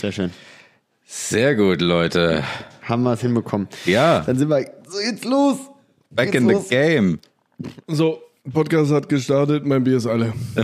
[0.00, 0.30] Sehr schön.
[1.04, 2.42] Sehr gut, Leute.
[2.82, 3.68] Haben wir es hinbekommen.
[3.84, 4.64] Ja, Dann sind wir.
[4.88, 5.58] So, jetzt los!
[6.10, 6.68] back Jetzt in the los.
[6.70, 7.18] game.
[7.86, 8.18] So,
[8.50, 10.32] Podcast hat gestartet, mein Bier ist alle.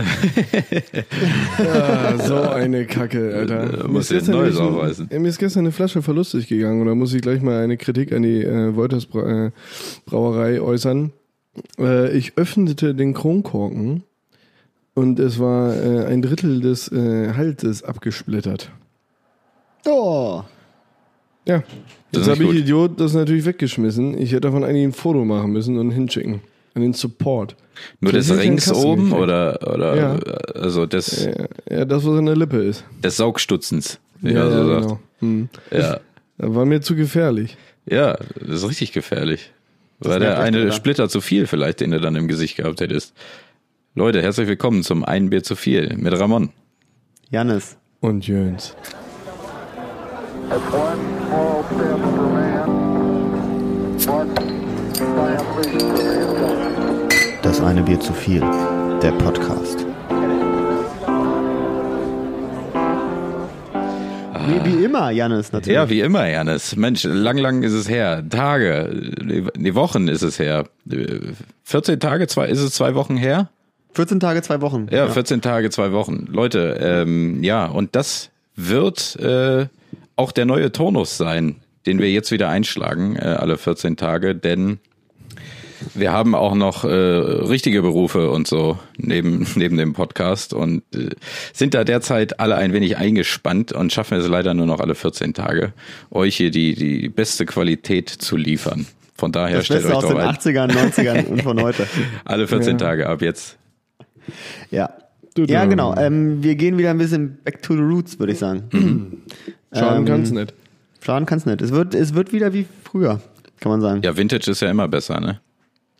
[1.59, 3.65] ja, so eine Kacke, Alter.
[3.67, 5.07] Da muss ein neues aufweisen.
[5.11, 8.11] Mir ist gestern eine Flasche verlustig gegangen und da muss ich gleich mal eine Kritik
[8.11, 9.51] an die äh, Wolters Bra äh,
[10.07, 11.13] Brauerei äußern.
[11.77, 14.01] Äh, ich öffnete den Kronkorken
[14.95, 18.71] und es war äh, ein Drittel des äh, Halses abgesplittert.
[19.85, 20.43] Oh.
[21.45, 21.63] Ja,
[22.11, 22.57] Das habe ich gut.
[22.57, 24.17] Idiot das natürlich weggeschmissen.
[24.17, 26.41] Ich hätte davon eigentlich ein Foto machen müssen und hinschicken.
[26.73, 27.55] An den Support.
[28.01, 29.21] Nur Sonst des Rings oben gekriegt.
[29.21, 30.15] oder, oder Ja.
[30.61, 31.47] also des, Ja,
[31.79, 32.83] ja, das, was an der Lippe ist.
[33.03, 34.81] des Saugstutzens, wie Ja, so ja, sagt.
[34.81, 34.99] genau.
[35.19, 35.49] Hm.
[35.71, 35.79] Ja.
[35.79, 35.99] Das
[36.55, 37.57] war mir zu gefährlich.
[37.85, 39.51] ja, das ist richtig gefährlich.
[39.99, 40.71] War nervt der eine?
[40.73, 43.13] Splitter zu viel vielleicht, den du dann im Gesicht gehabt hättest.
[43.95, 46.49] Leute, herzlich willkommen zum Ein Bier zu viel mit Ramon.
[47.31, 47.77] Jannis.
[47.99, 48.75] Und Jöns.
[57.41, 58.39] Das eine Bier zu viel.
[59.01, 59.85] Der Podcast.
[64.45, 65.75] Wie, wie immer, Jannis, natürlich.
[65.75, 66.77] Ja, wie immer, Janis.
[66.77, 68.23] Mensch, lang, lang ist es her.
[68.29, 69.11] Tage,
[69.57, 70.69] die Wochen ist es her.
[71.63, 73.49] 14 Tage, zwei, ist es zwei Wochen her?
[73.95, 74.87] 14 Tage, zwei Wochen.
[74.91, 76.27] Ja, 14 Tage, zwei Wochen.
[76.31, 79.67] Leute, ähm, ja, und das wird äh,
[80.17, 84.79] auch der neue Turnus sein, den wir jetzt wieder einschlagen, äh, alle 14 Tage, denn
[85.93, 91.09] wir haben auch noch äh, richtige Berufe und so neben, neben dem Podcast und äh,
[91.53, 95.33] sind da derzeit alle ein wenig eingespannt und schaffen es leider nur noch alle 14
[95.33, 95.73] Tage,
[96.09, 98.87] euch hier die, die beste Qualität zu liefern.
[99.15, 100.69] Von daher Das stellt Beste euch aus doch den ein.
[100.69, 101.87] 80ern, 90ern und von heute.
[102.25, 102.77] Alle 14 Ja.
[102.77, 103.57] Tage ab jetzt.
[104.71, 104.89] Ja.
[105.37, 105.95] Ja, genau.
[105.95, 108.63] Ähm, wir gehen wieder ein bisschen back to the roots, würde ich sagen.
[109.73, 110.53] Schaden Ähm, kann's nicht.
[111.03, 111.61] Schaden kann's nicht.
[111.61, 113.21] Es wird, es wird wieder wie früher,
[113.59, 114.01] kann man sagen.
[114.03, 115.39] Ja, Vintage ist ja immer besser, ne?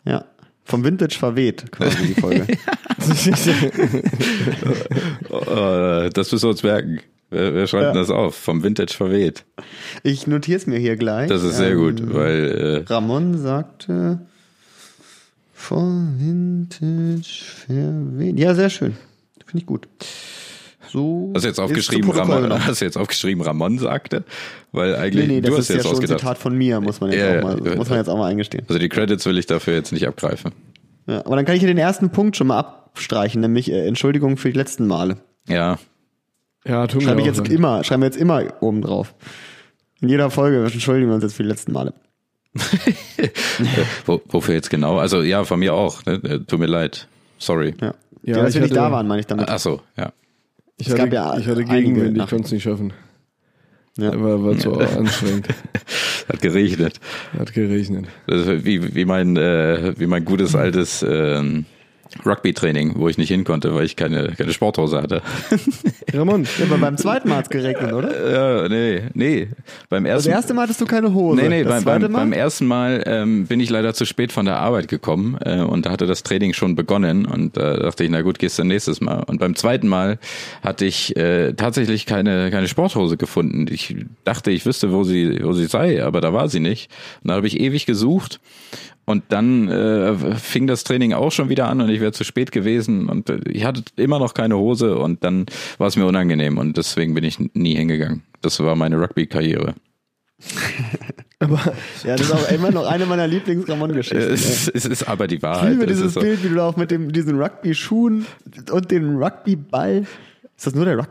[0.05, 0.25] Ja.
[0.65, 2.45] Vom Vintage verweht, quasi die Folge.
[5.29, 6.99] Äh, das müssen wir uns merken.
[7.29, 7.91] Wer, wer schreibt Ja.
[7.91, 8.35] denn das auf?
[8.35, 9.43] Vom Vintage verweht.
[10.03, 11.29] Ich notiere es mir hier gleich.
[11.29, 14.19] Das ist sehr Ähm, gut, weil Ramon sagte
[15.53, 18.39] vom Vintage verweht.
[18.39, 18.95] Ja, sehr schön.
[19.45, 19.87] Finde ich gut.
[20.89, 21.31] So.
[21.35, 24.23] hast du jetzt aufgeschrieben, Ramon, hast du jetzt aufgeschrieben, Ramon sagte?
[24.71, 26.07] Weil eigentlich Nee, nee, das du hast ist ja jetzt schon ein.
[26.07, 27.75] Zitat von mir, muss man jetzt, Ja, auch, mal, ja.
[27.75, 28.65] muss man jetzt auch mal eingestehen.
[28.67, 30.51] Also die Credits will ich dafür jetzt nicht abgreifen.
[31.07, 34.37] Ja, aber dann kann ich hier den ersten Punkt schon mal abstreichen, nämlich äh, Entschuldigung
[34.37, 35.17] für die letzten Male.
[35.47, 35.77] Ja,
[36.65, 37.49] Ja, tun wir Schreibe ich jetzt leid.
[37.49, 39.13] immer, schreiben wir jetzt immer oben drauf.
[40.01, 41.93] In jeder Folge entschuldigen wir uns jetzt für die letzten Male.
[44.05, 44.97] Wo, wofür jetzt genau?
[44.97, 46.05] Also ja, von mir auch.
[46.05, 46.13] Ne?
[46.23, 47.07] Äh, Tut mir leid.
[47.37, 47.73] Sorry.
[47.81, 47.93] Ja.
[48.23, 49.47] Ja, Ja, dass wir nicht da waren, meine ich damit.
[49.49, 50.11] Ach so, ja.
[50.77, 52.93] Ich hatte, ja ich hatte Gegenwind, ich konnte es nicht schaffen.
[53.97, 54.11] Ja.
[54.21, 55.47] War, war zu anstrengend.
[56.29, 56.99] Hat geregnet.
[57.37, 58.05] Hat geregnet.
[58.27, 61.65] Wie, wie mein äh, wie mein gutes altes ähm,
[62.25, 65.21] Rugby-Training, wo ich nicht hin konnte, weil ich keine, keine Sporthose hatte.
[66.13, 68.31] Ramon, aber beim zweiten Mal hat es geregnet, oder?
[68.63, 69.47] ja, nee, nee.
[69.89, 71.41] Beim Das ersten erste Mal hattest du keine Hose.
[71.41, 74.45] Nee, nee, das beim, beim, beim ersten Mal ähm, bin ich leider zu spät von
[74.45, 78.09] der Arbeit gekommen äh, und da hatte das Training schon begonnen und da dachte ich,
[78.09, 79.23] na gut, gehst du nächstes Mal.
[79.23, 80.19] Und beim zweiten Mal
[80.61, 83.65] hatte ich äh, tatsächlich keine, keine Sporthose gefunden.
[83.69, 86.89] Ich dachte, ich wüsste, wo sie, wo sie sei, aber da war sie nicht.
[87.23, 88.39] Und da habe ich ewig gesucht
[89.07, 92.51] und dann äh, fing das Training auch schon wieder an und ich wäre zu spät
[92.51, 95.45] gewesen und äh, ich hatte immer noch keine Hose und dann
[95.77, 98.23] war es mir unangenehm und deswegen bin ich nie hingegangen.
[98.41, 99.73] Das war meine Rugby-Karriere.
[101.39, 101.59] aber
[102.03, 104.17] ja, das ist auch immer noch eine meiner Lieblings-Ramon-Geschichten.
[104.21, 104.33] ey.
[104.33, 105.71] Es, es ist aber die Ich Wahrheit.
[105.71, 106.19] liebe Es dieses so.
[106.19, 108.25] Bild, wie du da auch mit dem, diesen Rugby-Schuhen
[108.71, 110.05] und den Rugby-Ball.
[110.55, 111.07] Ist das nur der Rug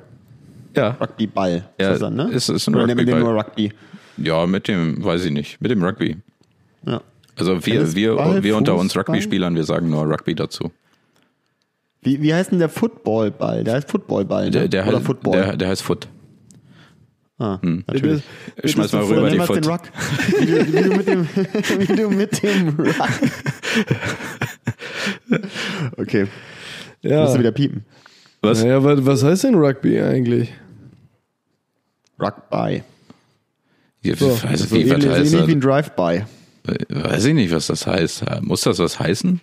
[0.77, 1.69] Ja, Rugby-Ball?
[1.81, 2.31] Ja, ist das dann, ne?
[2.31, 3.21] ist- ist ein Oder Rugby-Ball.
[3.21, 3.73] nur Rugby?
[4.19, 6.17] ja, mit dem, weiß ich nicht, mit dem Rugby.
[6.87, 7.01] Ja.
[7.37, 8.97] Also wir, Tennis, wir, Ball, wir unter uns?
[8.97, 10.73] Rugby-Spielern, wir sagen nur Rugby dazu.
[12.03, 13.63] Wie, wie heißt denn der Football-Ball?
[13.65, 14.47] Der heißt Football-Ball.
[14.47, 14.51] Ne?
[14.53, 15.33] Der, der, Oder heißt, Football.
[15.33, 16.09] der, der heißt Foot.
[17.39, 17.85] ah, Hm.
[17.87, 18.23] natürlich.
[18.65, 19.57] Schmeiß mal rüber die Foot.
[19.57, 19.81] den Ruck.
[20.39, 21.29] Wie du, wie du mit dem,
[21.79, 23.09] wie du mit dem Ruck.
[25.97, 26.27] Okay,
[27.03, 27.23] ja.
[27.23, 27.85] musst du wieder piepen.
[28.41, 28.63] Was?
[28.63, 30.53] Naja, was, was heißt denn Rugby eigentlich?
[32.21, 32.83] Rugby.
[34.03, 36.25] Ich So, weiß, So ähnlich, ähnlich wie ein Drive-By.
[36.89, 38.25] Weiß ich nicht, was das heißt.
[38.43, 39.41] Muss das was heißen?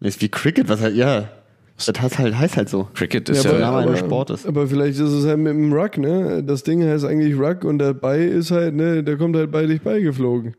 [0.00, 1.28] Das ist wie Cricket, was halt, ja.
[1.76, 2.88] Das heißt halt, heißt halt so.
[2.94, 4.46] Cricket ist aber- ja, Name eines Sportes.
[4.46, 6.42] Aber vielleicht ist es halt mit dem Ruck, ne?
[6.44, 9.66] Das Ding heißt eigentlich Ruck und der Ball ist halt, ne, der kommt halt bei
[9.66, 10.54] dich beigeflogen.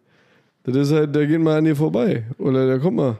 [0.64, 2.24] Das ist halt, der geht mal an dir vorbei.
[2.38, 3.20] Oder der kommt mal.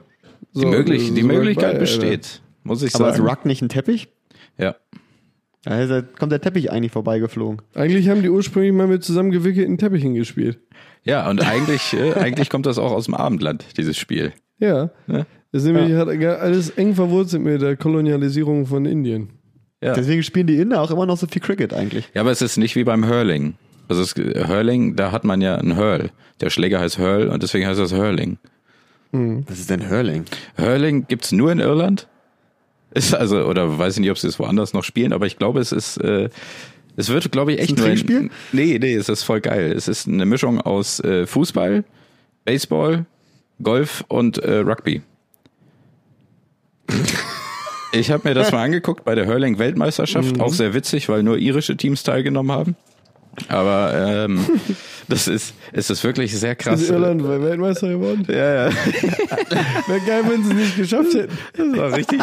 [0.54, 1.80] So, die, möglich, ist die Möglichkeit Alter.
[1.80, 3.28] besteht, muss ich Aber ist sagen.
[3.28, 4.08] Ruck nicht ein Teppich?
[4.58, 4.76] Ja.
[5.64, 7.62] Da ist er- kommt der Teppich eigentlich vorbeigeflogen.
[7.74, 10.60] Eigentlich haben die ursprünglich mal mit zusammengewickelten Teppichen gespielt.
[11.04, 14.34] Ja, und eigentlich, äh, eigentlich kommt das auch aus dem Abendland, dieses Spiel.
[14.60, 14.90] Ja.
[15.08, 15.26] Ja.
[15.52, 19.30] Das ist nämlich hat alles eng verwurzelt mit der Kolonialisierung von Indien.
[19.82, 19.94] Ja.
[19.94, 22.10] Deswegen spielen die Inder auch immer noch so viel Cricket eigentlich.
[22.14, 23.56] Ja, aber es ist nicht wie beim Hurling.
[23.90, 26.10] Also es, Hurling, da hat man ja einen Hurl.
[26.40, 28.38] Der Schläger heißt Hurl und deswegen heißt das Hurling.
[29.12, 30.26] Was ist denn Hurling?
[30.58, 32.08] Hurling gibt's nur in Irland.
[32.96, 35.60] Ist also, oder weiß ich nicht, ob sie es woanders noch spielen, aber ich glaube,
[35.60, 36.30] es ist, äh,
[36.96, 38.30] es wird, glaube ich, echt ein nur in- Trinkspiel?
[38.52, 39.72] Nee, nee, es ist voll geil.
[39.72, 41.84] Es ist eine Mischung aus äh, Fußball,
[42.46, 43.06] Baseball,
[43.62, 45.02] Golf und äh, Rugby.
[47.96, 51.78] Ich habe mir das mal angeguckt bei der Hurling-Weltmeisterschaft, auch sehr witzig, weil nur irische
[51.78, 52.76] Teams teilgenommen haben.
[53.50, 53.94] Aber
[54.26, 54.44] ähm,
[55.08, 56.82] das ist, es ist wirklich sehr krass.
[56.82, 58.26] Ist Irland Weltmeister geworden?
[58.28, 58.72] Ja, ja,
[59.88, 61.38] Wäre geil, wenn sie es nicht geschafft hätten.
[61.56, 62.20] das war richtig.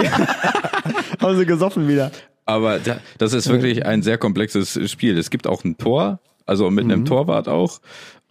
[1.20, 2.10] Haben sie gesoffen wieder.
[2.46, 5.18] Aber da, das ist wirklich ein sehr komplexes Spiel.
[5.18, 7.80] Es gibt auch ein Tor, also mit einem Torwart auch.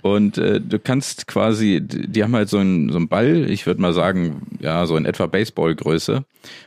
[0.01, 3.81] Und äh, du kannst quasi, die haben halt so einen, so einen Ball, ich würde
[3.81, 6.23] mal sagen, ja, so in etwa Baseballgröße.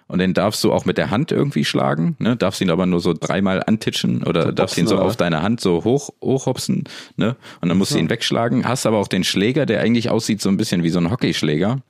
[0.06, 2.36] Und den darfst du auch mit der Hand irgendwie schlagen, ne?
[2.36, 5.62] Darfst ihn aber nur so dreimal antitschen oder darfst ihn so oder auf deine Hand
[5.62, 6.84] so hoch, hochhopsen,
[7.16, 7.36] ne?
[7.62, 10.50] Und dann musst du ihn wegschlagen, hast aber auch den Schläger, der eigentlich aussieht so
[10.50, 11.80] ein bisschen wie so ein Hockeyschläger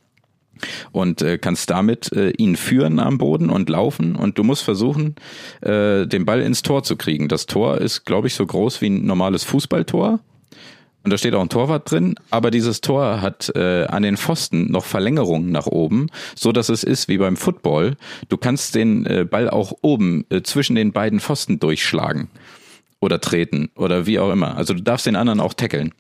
[0.93, 5.17] und äh, kannst damit äh, ihn führen am Boden und laufen und du musst versuchen,
[5.61, 7.29] äh, den Ball ins Tor zu kriegen.
[7.29, 10.21] Das Tor ist, glaube ich, so groß wie ein normales Fußballtor.
[11.05, 14.71] Und da steht auch ein Torwart drin, aber dieses Tor hat äh, an den Pfosten
[14.71, 16.07] noch Verlängerungen nach oben,
[16.37, 17.97] so dass es ist wie beim Football.
[18.29, 22.29] Du kannst den äh, Ball auch oben äh, zwischen den beiden Pfosten durchschlagen
[23.01, 24.57] oder treten oder wie auch immer.
[24.57, 25.93] Also du darfst den anderen auch tackeln.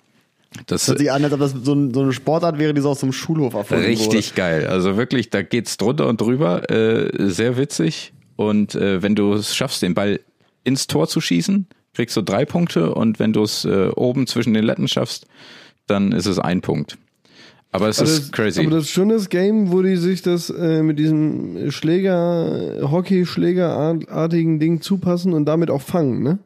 [0.66, 2.80] Das, Das hört sich an, als ob das so, ein, so eine Sportart wäre, die
[2.80, 4.66] so aus so einem Schulhof erfunden Richtig geil.
[4.66, 6.70] Also wirklich, da geht's drunter und drüber.
[6.70, 8.12] Äh, sehr witzig.
[8.36, 10.20] Und äh, wenn du es schaffst, den Ball
[10.64, 12.94] ins Tor zu schießen, kriegst du drei Punkte.
[12.94, 15.26] Und wenn du es äh, oben zwischen den Letten schaffst,
[15.86, 16.98] dann ist es ein Punkt.
[17.72, 18.60] Aber es Aber ist das, crazy.
[18.60, 25.32] Aber das das Game, wo die sich das äh, mit diesem Schläger, Hockey-Schlägerartigen Ding zupassen
[25.32, 26.38] und damit auch fangen, ne?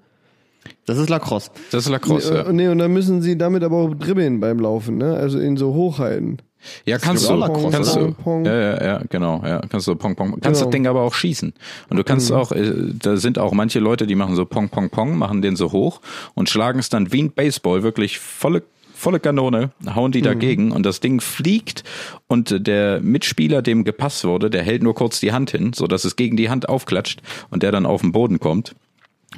[0.86, 1.50] Das ist Lacrosse.
[1.70, 2.32] das ist Lacrosse.
[2.32, 5.14] Äh, Ja, Nee, und dann müssen sie damit aber auch dribbeln beim Laufen, ne?
[5.16, 6.38] Also ihn so hochhalten.
[6.84, 7.34] ja kannst du.
[7.34, 8.12] Lacrosse, Kannst du.
[8.12, 8.44] Pong.
[8.44, 9.42] Ja, ja, ja, genau.
[9.44, 10.30] Ja, kannst du Pong Pong.
[10.40, 10.64] Kannst Genau.
[10.66, 11.52] das Ding aber auch schießen.
[11.90, 12.52] Und du kannst auch.
[12.52, 15.72] Äh, da sind auch manche Leute, die machen so Pong Pong Pong, machen den so
[15.72, 16.00] hoch
[16.34, 18.62] und schlagen es dann wie ein Baseball wirklich volle
[18.98, 21.84] volle Kanone, hauen die dagegen und das Ding fliegt
[22.28, 26.06] und der Mitspieler, dem gepasst wurde, der hält nur kurz die Hand hin, so dass
[26.06, 27.20] es gegen die Hand aufklatscht
[27.50, 28.74] und der dann auf den Boden kommt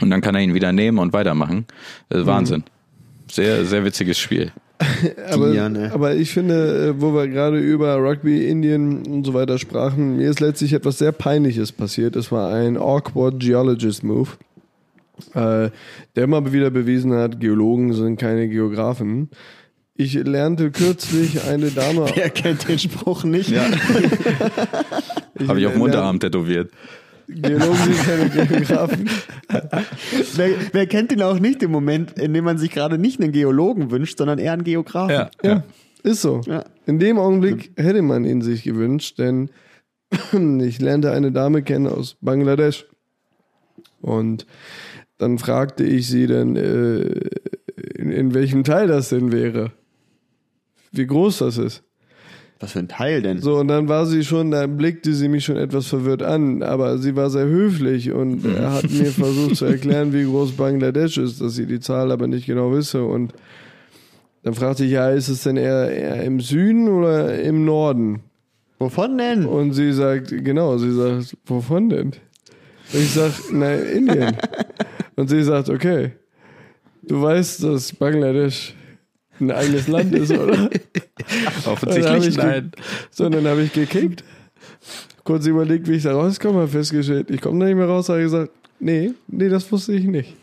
[0.00, 1.66] und dann kann er ihn wieder nehmen und weitermachen.
[2.08, 2.64] Das ist Wahnsinn.
[3.30, 4.52] Sehr, sehr witziges Spiel.
[5.30, 5.90] Aber, ja, ne.
[5.92, 10.30] aber ich finde, äh, wo wir gerade über Rugby, Indien und so weiter sprachen, mir
[10.30, 12.14] ist letztlich etwas sehr Peinliches passiert.
[12.14, 14.28] Es war ein awkward Geologist Move,
[15.34, 15.70] äh,
[16.14, 19.30] der mal wieder bewiesen hat, Geologen sind keine Geografen.
[19.96, 22.06] Ich lernte kürzlich eine Dame.
[22.14, 23.50] Wer kennt den Spruch nicht?
[23.50, 23.66] Ja.
[25.34, 26.70] ich Habe ich auf dem Unterarm tätowiert.
[27.28, 29.10] Geologen sind keine Geografen.
[30.34, 33.32] Wer, wer kennt den auch nicht im Moment, in dem man sich gerade nicht einen
[33.32, 35.10] Geologen wünscht, sondern eher einen Geografen?
[35.10, 35.64] Ja, Ja,
[36.02, 36.40] ist so.
[36.46, 36.64] Ja.
[36.86, 39.50] In dem Augenblick hätte man ihn sich gewünscht, denn
[40.60, 42.86] ich lernte eine Dame kennen aus Bangladesch.
[44.00, 44.46] Und
[45.18, 47.02] dann fragte ich sie dann, äh,
[47.96, 49.72] in, in welchem Teil das denn wäre.
[50.92, 51.82] Wie groß das ist.
[52.60, 53.40] Was für ein Teil denn?
[53.40, 56.98] So, und dann war sie schon, da blickte sie mich schon etwas verwirrt an, aber
[56.98, 61.54] sie war sehr höflich und hat mir versucht zu erklären, wie groß Bangladesch ist, dass
[61.54, 63.04] sie die Zahl aber nicht genau wisse.
[63.04, 63.32] Und
[64.42, 68.22] dann fragte ich, ja, ist es denn eher, eher im Süden oder im Norden?
[68.80, 69.46] Wovon denn?
[69.46, 72.06] Und sie sagt, genau, sie sagt, wovon denn?
[72.92, 74.36] Und ich sag, na, Indien.
[75.16, 76.12] Und sie sagt, okay,
[77.02, 78.76] du weißt, dass Bangladesch
[79.40, 80.70] ein eigenes Land ist, oder?
[81.66, 82.72] Offensichtlich nein.
[83.10, 84.24] So, und dann habe ich gekickt.
[85.24, 88.22] Kurz überlegt, wie ich da rauskomme, habe festgestellt, ich komme da nicht mehr raus, habe
[88.22, 90.34] gesagt, nee, nee, das wusste ich nicht.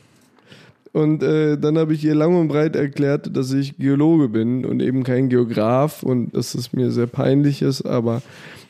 [0.92, 4.82] Und äh, dann habe ich ihr lang und breit erklärt, dass ich Geologe bin und
[4.82, 8.22] eben kein Geograf und dass es mir sehr peinlich ist, aber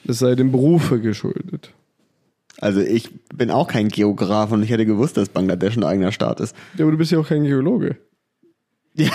[0.08, 1.72] es sei dem Berufe geschuldet.
[2.60, 6.40] Also ich bin auch kein Geograf und ich hätte gewusst, dass Bangladesch ein eigener Staat
[6.40, 6.56] ist.
[6.78, 7.98] Ja, aber du bist ja auch kein Geologe.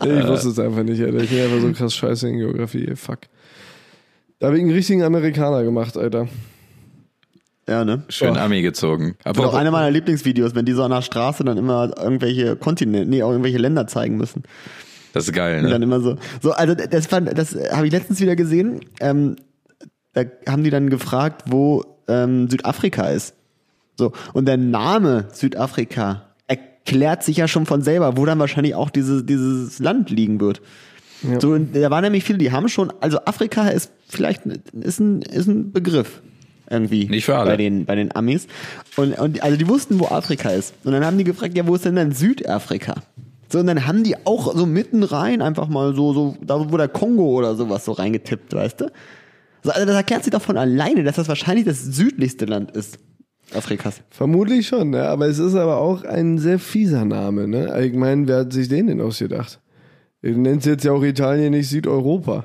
[0.00, 1.18] Ich wusste es einfach nicht, Alter.
[1.18, 3.20] Ich bin einfach so krass scheiße in Geografie, ey, fuck.
[4.38, 6.28] Da habe ich einen richtigen Amerikaner gemacht, Alter.
[7.68, 8.04] Ja, ne?
[8.08, 8.40] Schön Oh.
[8.40, 9.16] Ami gezogen.
[9.24, 11.92] Das ist auch Aber eine meiner Lieblingsvideos, wenn die so an der Straße dann immer
[12.00, 14.44] irgendwelche Kontinente, nee, auch irgendwelche Länder zeigen müssen.
[15.12, 15.84] das ist geil, Und dann ne?
[15.86, 18.80] immer so, so, also das fand, das habe ich letztens wieder gesehen.
[19.00, 19.36] Ähm,
[20.14, 23.34] da haben die dann gefragt, wo ähm, Südafrika ist.
[23.98, 26.27] So, und der Name Südafrika
[26.88, 30.62] erklärt sich ja schon von selber, wo dann wahrscheinlich auch diese, dieses Land liegen wird.
[31.22, 31.40] Ja.
[31.40, 35.22] So, und da waren nämlich viele, die haben schon, also Afrika ist vielleicht ist ein,
[35.22, 36.22] ist ein Begriff
[36.70, 37.50] irgendwie Nicht für alle.
[37.50, 38.46] bei den bei den Amis
[38.96, 41.74] und, und also die wussten, wo Afrika ist und dann haben die gefragt, ja, wo
[41.74, 42.94] ist denn dann Südafrika?
[43.48, 46.76] So und dann haben die auch so mitten rein einfach mal so so da wo
[46.76, 48.92] der Kongo oder sowas so reingetippt, weißt du?
[49.64, 52.98] So, also das erklärt sich doch von alleine, dass das wahrscheinlich das südlichste Land ist
[53.54, 54.02] Afrikas.
[54.10, 55.08] Vermutlich schon, ne?
[55.08, 57.48] aber es ist aber auch ein sehr fieser Name.
[57.48, 57.84] Ne?
[57.84, 59.60] Ich meine, wer hat sich den denn ausgedacht?
[60.22, 62.44] Ihr nennt jetzt ja auch Italien nicht Südeuropa.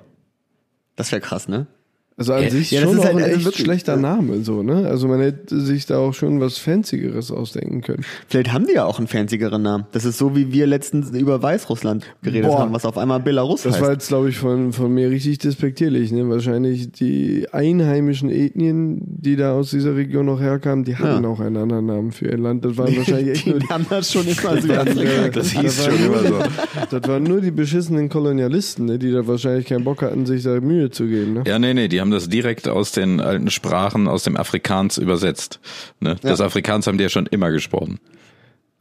[0.96, 1.68] Das wäre krass, ne?
[2.16, 4.00] Also an Ja, sich ja, das schon ist auch halt, ein echt wirklich, schlechter ja.
[4.00, 4.88] Name, so, ne?
[4.88, 8.06] Also man hätte sich da auch schon was Fancygeres ausdenken können.
[8.28, 9.86] Vielleicht haben die ja auch einen fanzigeren Namen.
[9.94, 12.60] Das ist so, wie wir letztens über Weißrussland geredet Boah.
[12.60, 13.82] haben, was auf einmal Belarus Das heißt.
[13.84, 16.12] war jetzt, glaube ich, von, von mir richtig despektierlich.
[16.12, 16.30] Ne?
[16.30, 21.30] Wahrscheinlich die einheimischen Ethnien, die da aus dieser Region noch herkamen, die hatten Ja.
[21.30, 22.64] auch einen anderen Namen für ihr Land.
[22.64, 25.26] Das waren wahrscheinlich echt nur die haben das schon immer Südafrika.
[25.26, 27.00] äh, Das hieß schon nur immer die- so.
[27.00, 29.00] Das waren nur die beschissenen Kolonialisten, ne?
[29.00, 31.34] die da wahrscheinlich keinen Bock hatten, sich da Mühe zu geben.
[31.34, 31.44] Ne?
[31.48, 35.62] Ja, nee, nee, die haben das direkt aus den alten Sprachen, aus dem Afrikaans übersetzt.
[36.02, 36.18] Ne?
[36.22, 38.00] Das Afrikaans haben die ja schon immer gesprochen.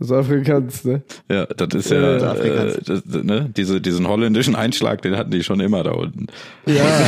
[0.01, 1.03] Das Afrikaans, ne?
[1.31, 3.49] Ja, das ist Ja, ja, ja, äh, das, ne?
[3.57, 6.27] Diese, diesen holländischen Einschlag, den hatten die schon immer da unten.
[6.67, 6.83] Ja,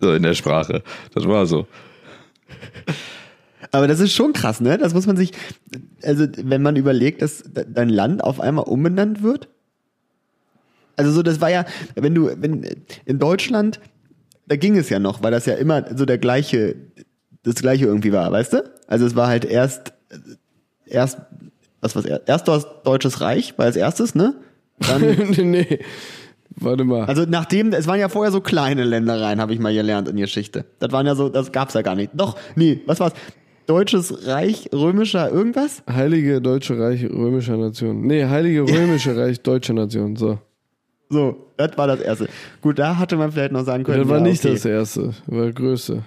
[0.00, 0.82] So in der Sprache.
[1.14, 1.66] Das war so.
[3.72, 4.76] Aber das ist schon krass, ne?
[4.76, 5.32] Das muss man sich,
[6.02, 9.48] also wenn man überlegt, dass dein Land auf einmal umbenannt wird.
[10.96, 12.66] Also so, das war ja, wenn du, wenn
[13.04, 13.80] in Deutschland,
[14.46, 16.76] da ging es ja noch, weil das ja immer so der gleiche,
[17.42, 18.70] das gleiche irgendwie war, weißt du?
[18.86, 19.92] Also es war halt erst,
[20.86, 21.18] erst,
[21.80, 24.34] was was erst das Deutsches Reich war als erstes, ne?
[24.78, 25.78] Dann, nee, nee.
[26.58, 27.04] Warte mal.
[27.04, 30.64] also nachdem, es waren ja vorher so kleine Ländereien, habe ich mal gelernt in Geschichte.
[30.78, 32.12] Das waren ja so, das gab's ja gar nicht.
[32.14, 33.12] Doch, nee, was war's?
[33.66, 35.82] Deutsches Reich, römischer irgendwas?
[35.90, 38.06] Heilige Deutsche Reich römischer Nation.
[38.06, 40.14] Nee, Heilige Römische Reich deutscher Nation.
[40.16, 40.38] So.
[41.08, 42.28] So, das war das erste.
[42.60, 44.00] Gut, da hatte man vielleicht noch sagen können.
[44.00, 44.54] Das war ja, nicht okay.
[44.54, 46.02] das erste, war das größte.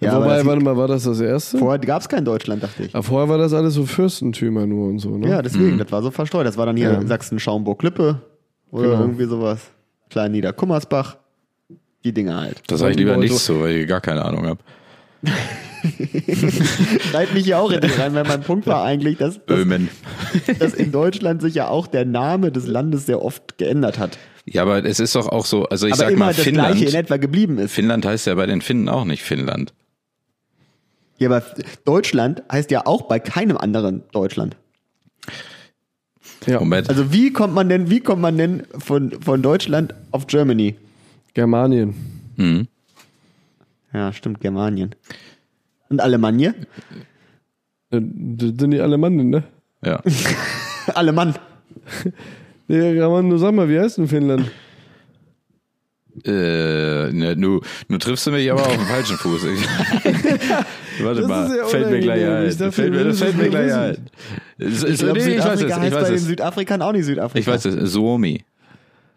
[0.00, 1.58] Ja, Wobei, das- warte mal, war das das erste?
[1.58, 2.94] Vorher gab's kein Deutschland, dachte ich.
[2.94, 5.28] Aber vorher war das alles so Fürstentümer nur und so, ne?
[5.28, 6.46] Ja, deswegen, das war so verstreut.
[6.46, 7.06] Das war dann hier Ja.
[7.06, 8.20] Sachsen-Schaumburg-Lippe
[8.70, 9.00] oder Genau.
[9.02, 9.60] irgendwie sowas.
[10.08, 11.16] Klein Niederkummersbach.
[12.02, 12.62] Die Dinge halt.
[12.68, 14.58] Das sage ich lieber nicht so, weil ich gar keine Ahnung habe.
[17.10, 19.88] Schreit mich hier auch in die rein, weil mein Punkt war eigentlich, dass, dass, Böhmen.
[20.58, 24.18] dass in Deutschland sich ja auch der Name des Landes sehr oft geändert hat.
[24.46, 26.70] Ja, aber es ist doch auch so, also ich aber sag immer mal, das Gleiche
[26.70, 26.94] in Finnland.
[26.94, 27.72] etwa geblieben ist.
[27.72, 29.72] Finnland heißt ja bei den Finnen auch nicht Finnland.
[31.18, 31.44] Ja, aber
[31.84, 34.56] Deutschland heißt ja auch bei keinem anderen Deutschland.
[36.46, 36.58] ja.
[36.58, 36.88] Moment.
[36.88, 40.76] Also wie kommt man denn, wie kommt man denn von, von Deutschland auf Germany?
[41.34, 41.94] Germanien.
[42.36, 42.68] Hm.
[43.92, 44.94] Ja, stimmt, Germanien.
[45.88, 46.54] Und Alemannia?
[47.90, 49.42] Das das sind die Alemannen, ne?
[49.84, 50.00] Ja.
[50.94, 51.34] Alemann.
[52.68, 54.50] Nee, Raman, du sag mal, wie heißt denn Finnland?
[56.24, 59.44] Äh, ne, nu, nu triffst du mich aber auf den falschen Fuß.
[59.44, 59.60] Ich,
[61.04, 62.46] warte Das mal, ist ja fällt mir gleich ein.
[62.48, 64.10] Ich dachte, fällt mir, das fällt mir gleich es ein.
[64.58, 66.24] Ich es- glaube, nee, ich weiß es, Südafrika ich heißt weiß bei den es.
[66.24, 67.38] Südafrikern auch nicht Südafrika.
[67.40, 68.44] Ich weiß es, Suomi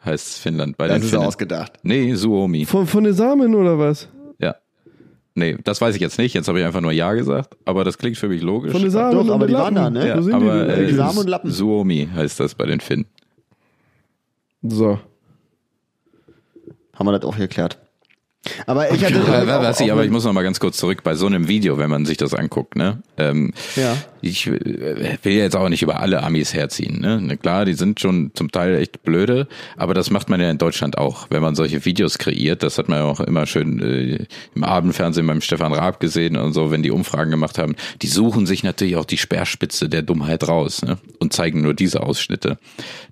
[0.06, 1.24] heißt Finnland bei Das den ist Finnen.
[1.25, 1.74] ausgedacht.
[1.84, 2.65] Nee, Suomi.
[2.65, 4.08] Von, von den Samen oder was?
[5.36, 6.34] Nee, das weiß ich jetzt nicht.
[6.36, 8.72] Jetzt habe ich einfach nur Ja gesagt, aber das klingt für mich logisch.
[8.72, 9.94] Von den Samen Doch, und aber die waren Lappen.
[9.96, 10.08] da, ne?
[10.10, 10.94] ja, Wo sind aber die denn äh?
[10.94, 11.52] Samen und Lappen.
[11.52, 13.06] Suomi heißt das bei den Finnen.
[14.62, 15.00] So.
[16.94, 17.80] Haben wir das auch geklärt.
[18.68, 19.16] Aber ich hatte.
[19.16, 21.48] Ja, auch- was ich, aber ich muss noch mal ganz kurz zurück bei so einem
[21.48, 23.02] Video, wenn man sich das anguckt, ne?
[23.18, 23.96] Ähm, Ja.
[24.25, 27.20] Ich äh, will jetzt auch nicht über alle Amis herziehen, ne?
[27.22, 30.58] Na Klar, die sind schon zum Teil echt blöde, aber das macht man ja in
[30.58, 32.63] Deutschland auch, wenn man solche Videos kreiert.
[32.63, 34.25] Das hat man ja auch immer schön äh,
[34.56, 37.75] im Abendfernsehen beim Stefan Raab gesehen und so, wenn die Umfragen gemacht haben.
[38.01, 40.98] Die suchen sich natürlich auch die Speerspitze der Dummheit raus, ne?
[41.20, 42.58] Und zeigen nur diese Ausschnitte,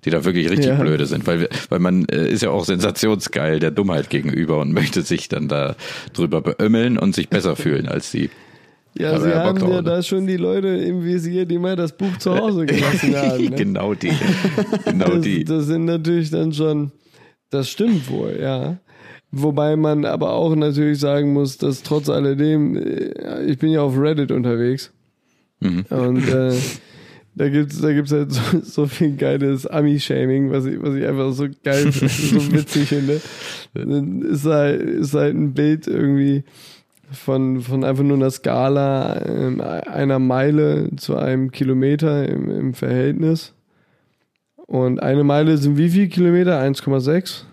[0.06, 0.76] die da wirklich richtig Ja.
[0.76, 5.02] blöde sind, weil weil man äh, ist ja auch sensationsgeil der Dummheit gegenüber und möchte
[5.02, 5.76] sich dann da
[6.14, 8.30] drüber beömmeln und sich besser fühlen als die.
[8.94, 9.82] Ja, sie haben ja ne?
[9.82, 13.44] da schon die Leute im Visier, die mal das Buch zu Hause gelassen haben.
[13.44, 13.50] Ne?
[13.50, 14.12] genau die.
[14.84, 15.44] Genau das, die.
[15.44, 16.92] das sind natürlich dann schon,
[17.50, 18.78] das stimmt wohl, ja.
[19.30, 23.96] Wobei man aber auch natürlich sagen muss, dass trotz alledem, äh, ich bin ja auf
[23.98, 24.92] Reddit unterwegs
[25.60, 25.84] Mhm.
[25.90, 26.52] und äh,
[27.36, 31.32] da gibt's da gibt's halt so, so viel geiles Ami-Shaming, was ich, was ich einfach
[31.32, 33.20] so geil, so witzig finde.
[33.72, 36.44] Dann ist halt, ist halt ein Bild irgendwie
[37.12, 43.54] von, von einfach nur einer Skala ähm, einer Meile zu einem Kilometer im, im Verhältnis.
[44.66, 46.60] Und eine Meile sind wie viel Kilometer?
[46.60, 47.44] 1,6?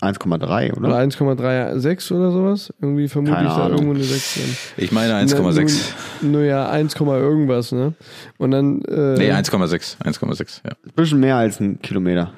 [0.00, 0.88] 1,3, oder?
[0.88, 2.72] Oder 1,36 oder sowas.
[2.82, 3.78] Irgendwie vermute Keine ich da Ahnung.
[3.78, 4.56] irgendwo eine 6 drin.
[4.76, 5.92] Ich meine Und dann 1,6.
[6.20, 7.94] Nur, nur ja, 1, irgendwas, ne?
[8.36, 8.82] Und dann.
[8.82, 9.96] Äh, Nee, 1,6.
[10.02, 10.72] 1,6, ja.
[10.72, 12.32] Ein bisschen mehr als ein Kilometer.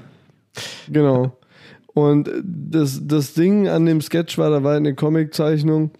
[0.88, 1.36] Genau.
[1.98, 5.90] Und das, das Ding an dem Sketch war, da war eine Comiczeichnung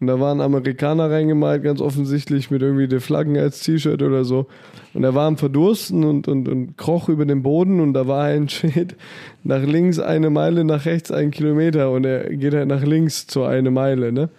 [0.00, 4.46] und da waren Amerikaner reingemalt, ganz offensichtlich mit irgendwie den Flaggen als T-Shirt oder so.
[4.94, 8.24] Und er war am Verdursten und, und, und kroch über den Boden und da war
[8.24, 8.96] ein Schild
[9.42, 13.42] nach links eine Meile, nach rechts ein Kilometer und er geht halt nach links zu
[13.42, 14.30] eine Meile, ne?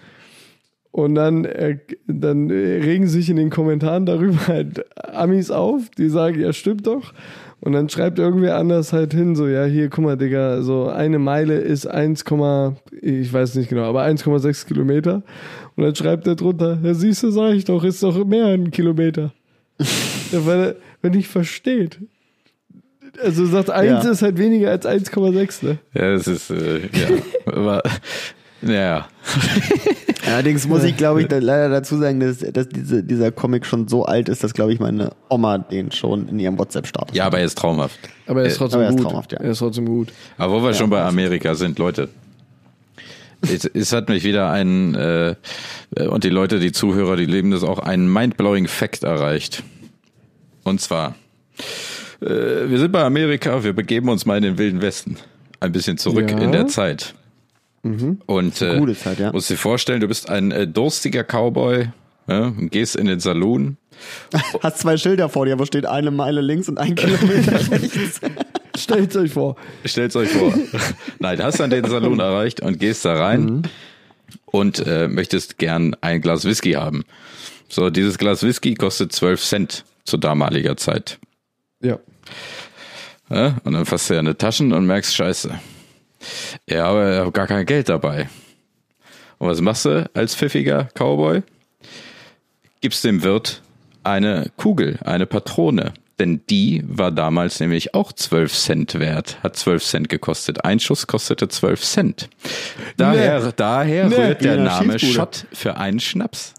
[0.92, 6.40] Und dann, äh, dann regen sich in den Kommentaren darüber halt Amis auf, die sagen,
[6.40, 7.14] ja, stimmt doch.
[7.62, 11.20] Und dann schreibt irgendwer anders halt hin, so, ja, hier, guck mal, Digga, so eine
[11.20, 12.24] Meile ist 1,
[13.02, 15.24] ich weiß nicht genau, aber 1,6 Kilometer.
[15.76, 18.72] Und dann schreibt er drunter, ja, siehst du, sag ich doch, ist doch mehr ein
[18.72, 19.34] Kilometer.
[20.32, 22.00] ja, weil er, wenn nicht versteht.
[23.22, 24.12] Also sagt, 1 Ja.
[24.12, 25.78] ist halt weniger als 1,6, ne?
[25.94, 27.82] Ja, das ist, äh, ja.
[28.62, 29.08] Ja.
[30.28, 33.88] Allerdings muss ich, glaube ich, da leider dazu sagen, dass, dass diese, dieser Comic schon
[33.88, 37.40] so alt ist, dass, glaube ich, meine Oma den schon in ihrem WhatsApp-Status Ja, aber
[37.40, 37.98] er ist traumhaft.
[38.28, 39.06] Aber er ist Äh, trotzdem aber er ist gut.
[39.06, 39.40] traumhaft, ja.
[39.40, 40.10] Er ist trotzdem gut.
[40.38, 42.10] Aber wo wir schon bei Amerika sind, Leute.
[43.42, 45.36] Es, es hat mich wieder ein, äh,
[46.10, 49.64] und die Leute, die Zuhörer, die leben das auch, einen mindblowing Fact erreicht.
[50.64, 51.16] Und zwar,
[52.22, 55.16] äh, wir sind bei Amerika, wir begeben uns mal in den Wilden Westen.
[55.62, 56.38] Ein bisschen zurück Ja.
[56.38, 57.16] in der Zeit.
[57.82, 59.32] Und äh, Gute Zeit, ja.
[59.32, 61.90] musst dir vorstellen, du bist ein äh, durstiger Cowboy,
[62.28, 63.78] ja, und gehst in den Saloon.
[64.62, 68.22] Hast zwei Schilder vor dir, wo steht eine Meile links und ein Kilometer rechts.
[68.78, 69.56] Stellt euch vor.
[69.84, 70.54] Stellt's euch vor.
[71.20, 73.64] Nein, hast dann den Saloon erreicht und gehst da rein
[74.46, 77.04] und äh, möchtest gern ein Glas Whisky haben.
[77.68, 81.20] So, dieses Glas Whisky kostet 12 Cent zu damaliger Zeit.
[81.82, 82.00] Ja.
[83.30, 83.58] Ja?
[83.66, 85.60] Und dann fasst du ja eine Taschen und merkst, scheiße.
[86.70, 88.30] Ja, aber ich habe gar kein Geld dabei.
[89.38, 91.44] Und was machst du als pfiffiger Cowboy?
[92.82, 93.62] Gibst dem Wirt
[94.04, 95.94] eine Kugel, eine Patrone.
[96.20, 100.66] Denn die war damals nämlich auch 12 Cent wert, hat 12 Cent gekostet.
[100.66, 102.30] Ein Schuss kostete 12 Cent.
[102.98, 104.16] Daher, daher Nee.
[104.16, 105.00] rührt der einer Name.
[105.00, 106.54] Schott für einen Schnaps.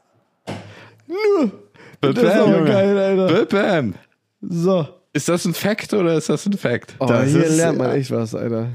[2.01, 3.45] Das ist aber geil, Alter.
[3.47, 3.95] Bam.
[4.41, 4.89] So.
[5.13, 6.95] Ist das ein Fact oder ist das ein Fact?
[6.99, 8.69] Oh, Das hier ist, lernt man echt was, Alter.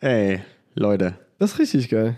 [0.00, 0.40] Ey,
[0.74, 1.14] Leute.
[1.38, 2.16] Das ist richtig geil.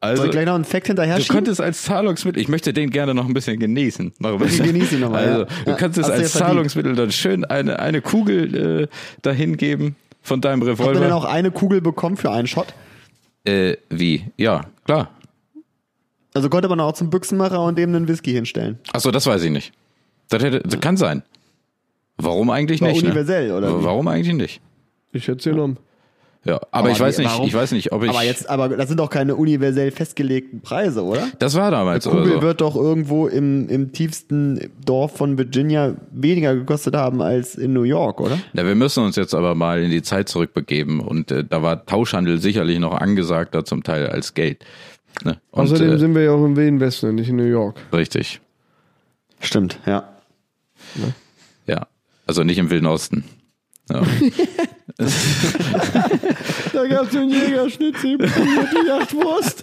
[0.00, 2.90] Also, Soll ich gleich noch einen Fact hinterher Du könntest als Zahlungsmittel, ich möchte den
[2.90, 4.12] gerne noch ein bisschen genießen.
[4.18, 4.66] Noch ein bisschen.
[4.66, 5.46] genieß ihn noch mal, Also, ja.
[5.64, 6.32] du kannst es als.
[6.32, 8.88] Zahlungsmittel dann schön eine, eine Kugel äh,
[9.22, 11.14] dahin geben von deinem Hat man denn Revolver.
[11.16, 12.74] auch eine Kugel bekommen für einen Shot?
[13.44, 14.24] Äh, wie?
[14.36, 15.10] Ja, klar.
[16.34, 18.78] Also konnte man auch zum Büchsenmacher und dem einen Whisky hinstellen.
[18.92, 19.72] Achso, das weiß ich nicht.
[20.30, 21.22] Das, hätte, das kann sein.
[22.16, 23.02] Warum eigentlich War nicht?
[23.04, 23.54] universell, ne?
[23.56, 23.84] oder wie?
[23.84, 24.60] Warum eigentlich nicht?
[25.12, 25.76] Ich hätte es genommen.
[25.76, 25.82] Ja,
[26.44, 27.46] aber, ich weiß nicht, warum?
[27.46, 28.10] ich weiß nicht, ob ich.
[28.10, 31.28] Aber jetzt, aber das sind doch keine universell festgelegten Preise, oder?
[31.38, 32.42] das war damals Kugel oder so.
[32.42, 37.84] wird doch irgendwo im, im tiefsten Dorf von Virginia weniger gekostet haben als in New
[37.84, 38.38] York, oder?
[38.54, 41.86] Ja, wir müssen uns jetzt aber mal in die Zeit zurückbegeben und äh, da war
[41.86, 44.64] Tauschhandel sicherlich noch angesagter zum Teil als Geld.
[45.24, 45.36] Ne?
[45.52, 47.76] Und, Außerdem äh, sind wir ja auch im Wilden Westen und nicht in New York.
[47.92, 48.40] richtig.
[49.38, 50.08] Stimmt, ja.
[51.66, 51.86] Ja,
[52.26, 53.24] also nicht im Wilden Osten.
[53.90, 54.02] Ja.
[56.72, 59.62] Da gab es einen Jägerschnitzel, die Jachtwurst.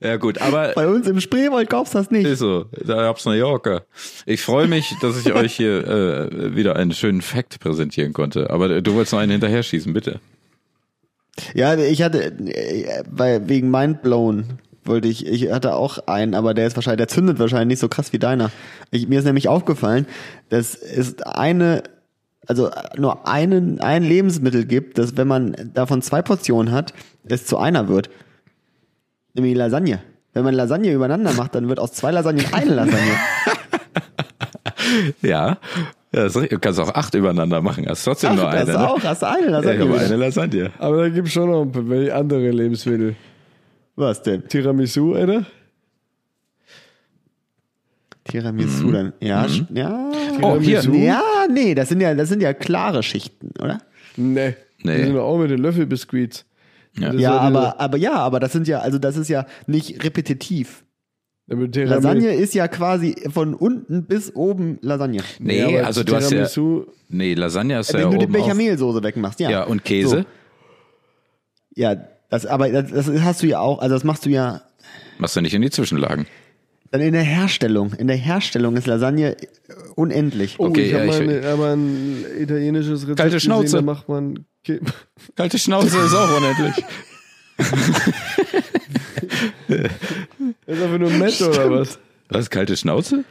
[0.00, 2.26] ja gut, aber Bei uns im Spreewald kaufst du das nicht.
[2.26, 3.82] ist so, da gab's New Yorker.
[4.26, 8.50] Ich freue mich, dass ich euch hier äh, wieder einen schönen Fact präsentieren konnte.
[8.50, 10.20] Aber du wolltest noch einen hinterher schießen, bitte.
[11.54, 16.66] Ja, ich hatte, äh, weil wegen Mindblown wollte ich, ich hatte auch einen, aber der
[16.66, 18.50] ist wahrscheinlich, der zündet wahrscheinlich nicht so krass wie deiner.
[18.90, 20.06] Ich, mir ist nämlich aufgefallen,
[20.48, 21.82] dass es eine,
[22.46, 26.92] also nur einen, ein Lebensmittel gibt, dass wenn man davon zwei Portionen hat,
[27.24, 28.10] es zu einer wird.
[29.34, 30.00] Nämlich Lasagne.
[30.32, 33.12] Wenn man Lasagne übereinander macht, dann wird aus zwei Lasagnen eine Lasagne.
[35.22, 35.58] Ja, ja
[36.10, 36.50] das ist richtig.
[36.50, 37.86] du kannst auch acht übereinander machen.
[37.88, 38.64] Hast trotzdem Ach, nur eine.
[38.64, 38.90] das ne?
[38.90, 39.84] auch, hast du eine Ja, Lasagne.
[39.84, 40.70] ich habe eine Lasagne.
[40.78, 43.14] Aber da gibt es schon noch ein paar welche andere Lebensmittel.
[43.94, 44.48] Was denn?
[44.48, 45.44] Tiramisu, Alter.
[48.24, 49.12] Tiramisu dann.
[49.20, 50.10] Ja, sch- ja.
[50.42, 50.80] Oh, hier.
[50.80, 51.04] Tiramisu?
[51.04, 53.80] Ja, nee, das sind ja, das sind ja klare Schichten, oder?
[54.16, 54.54] Nee.
[54.82, 54.96] Nee.
[54.96, 56.46] Die sind auch mit den Löffelbiskuits.
[56.98, 57.12] Ja.
[57.12, 60.84] Ja, aber, aber ja, aber das sind ja, also das ist ja nicht repetitiv.
[61.46, 65.22] Lasagne ist ja quasi von unten bis oben Lasagne.
[65.40, 66.46] Nee, aber also du hast ja.
[67.08, 68.26] Nee, Lasagne du Wenn ja du die.
[68.26, 69.50] Bechamelsoße wegmachst, ja.
[69.50, 70.18] Ja, und Käse.
[70.18, 70.24] So.
[71.74, 71.96] Ja,
[72.28, 74.62] das, aber das, das hast du ja auch, also das machst du ja
[75.18, 76.26] Machst du nicht in die Zwischenlagen.
[76.92, 77.92] dann in der Herstellung.
[77.94, 79.36] In der Herstellung ist Lasagne
[79.96, 80.56] unendlich.
[80.58, 83.62] Oh, Okay, ich ja, habe ich- mal eine- aber ein italienisches Rezept Kalte Schnauze.
[83.64, 84.80] Gesehen, da macht man Kä-
[85.36, 86.84] Kalte Schnauze ist auch unendlich.
[89.68, 89.78] Das
[90.76, 91.98] ist einfach nur Mett oder was?
[92.28, 93.24] Was, kalte Schnauze?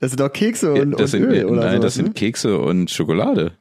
[0.00, 2.14] Das sind doch Kekse und, das und sind, Öl oder nein, sowas, das sind ne?
[2.14, 3.52] Kekse und Schokolade.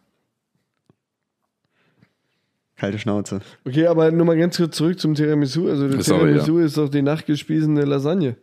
[2.75, 3.41] Kalte Schnauze.
[3.65, 5.67] Okay, aber nur mal ganz kurz zurück zum Tiramisu.
[5.67, 8.37] Also der Sorry, Tiramisu ist doch die nachgespiesene Lasagne.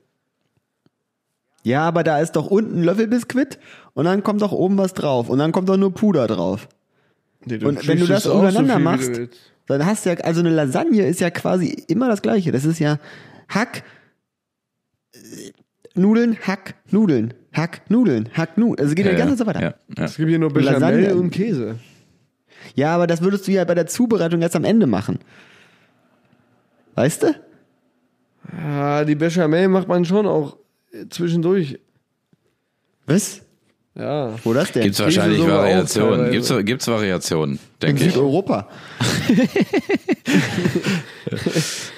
[1.62, 3.58] Ja, aber da ist doch unten ein Löffelbiskuit
[3.94, 6.68] und dann kommt doch oben was drauf und dann kommt doch nur Puder drauf.
[7.44, 9.20] Nee, Und wenn du das so untereinander wie machst,
[9.66, 12.52] dann hast du ja, also eine Lasagne ist ja quasi immer das gleiche.
[12.52, 12.98] Das ist ja
[13.48, 13.82] Hack,
[15.12, 15.18] äh,
[15.94, 18.80] Nudeln, Hack, Nudeln, Hack, Nudeln, Hack, Nudeln.
[18.80, 19.62] Also geht ja, die ganze Zeit so weiter.
[19.62, 20.04] Ja, ja.
[20.04, 21.14] Es gibt hier nur Bechamel Lasagne.
[21.14, 21.78] und Käse.
[22.74, 25.18] Ja, aber das würdest du ja bei der Zubereitung erst am Ende machen.
[26.94, 27.34] Weißt du?
[28.52, 30.56] Ja, die Bechamel macht man schon auch
[30.92, 31.78] äh, zwischendurch.
[33.06, 33.43] Was?
[33.96, 34.34] Ja.
[34.42, 34.82] Wo das denn?
[34.82, 36.30] Gibt's wahrscheinlich sogar auch Variationen.
[36.32, 38.12] Gibt's, gibt's Variationen, denke ich.
[38.12, 38.68] Südeuropa.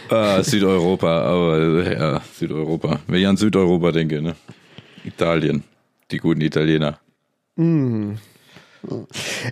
[0.08, 3.00] Ah, Südeuropa, aber ja, Südeuropa.
[3.08, 4.36] Wenn ich an Südeuropa denke, ne?
[5.04, 5.64] Italien.
[6.10, 6.98] Die guten Italiener.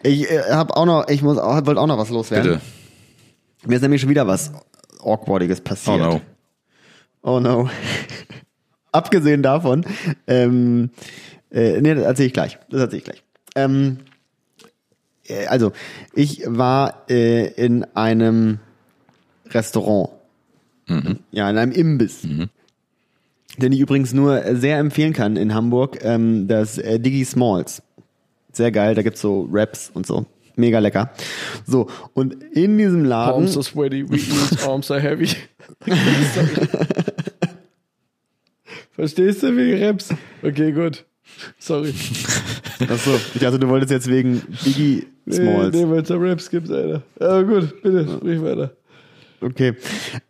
[0.05, 2.53] Ich äh, habe auch noch, ich muss, auch- wollte auch noch was loswerden.
[2.53, 3.69] Bitte.
[3.69, 4.53] Mir ist nämlich schon wieder was
[5.03, 5.99] Awkwardiges Oh passiert.
[5.99, 6.21] no.
[7.23, 7.69] Oh no.
[8.93, 9.85] Abgesehen davon,
[10.29, 10.91] ähm,
[11.55, 12.59] äh, nee, das erzähle ich gleich.
[12.69, 13.23] Das erzähle ich gleich.
[13.55, 13.99] Ähm,
[15.27, 15.73] äh, also,
[16.13, 18.59] ich war äh, in einem
[19.51, 20.11] Restaurant.
[21.31, 22.27] Ja, in einem Imbiss.
[23.57, 27.83] Den ich übrigens nur sehr empfehlen kann in Hamburg, ähm, das äh, Diggy Smalls.
[28.53, 30.27] Sehr geil, da gibt's so Raps und so.
[30.57, 31.11] Mega lecker.
[31.67, 33.35] So, und in diesem Laden.
[33.35, 35.29] Arms are sweaty, means arms are heavy.
[38.93, 40.15] Verstehst du wegen Raps?
[40.43, 41.05] Okay, gut.
[41.59, 41.95] Sorry.
[42.89, 45.75] Achso, ich dachte, du wolltest jetzt wegen Biggie Smalls.
[45.75, 47.03] Nee, nee weil es da Raps gibt, Alter.
[47.19, 48.77] Aber gut, bitte, sprich weiter.
[49.41, 49.75] Okay.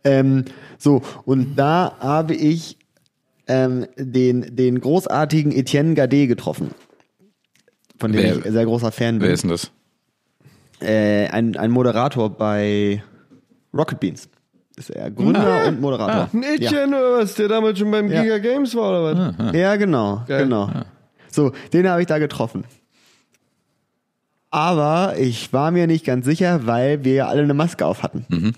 [0.03, 0.45] Ähm,
[0.77, 2.77] so, und da habe ich
[3.47, 6.71] ähm, den, den großartigen Etienne Gade getroffen.
[7.99, 9.33] Von dem Wer- ich sehr großer Fan Wer bin.
[9.33, 9.71] ist denn das?
[10.81, 13.03] Äh, ein, ein Moderator bei
[13.73, 14.27] Rocket Beans.
[14.77, 16.29] Ist er Gründer und Moderator.
[16.33, 18.21] Ein Etienne oder was, der damals schon beim Ja.
[18.23, 19.53] Giga Games war oder was?
[19.53, 20.43] Ja, ja genau, Geil.
[20.43, 20.69] genau.
[21.31, 22.65] So, den habe ich da getroffen.
[24.51, 28.53] Aber ich war mir nicht ganz sicher, weil wir ja alle eine Maske auf hatten.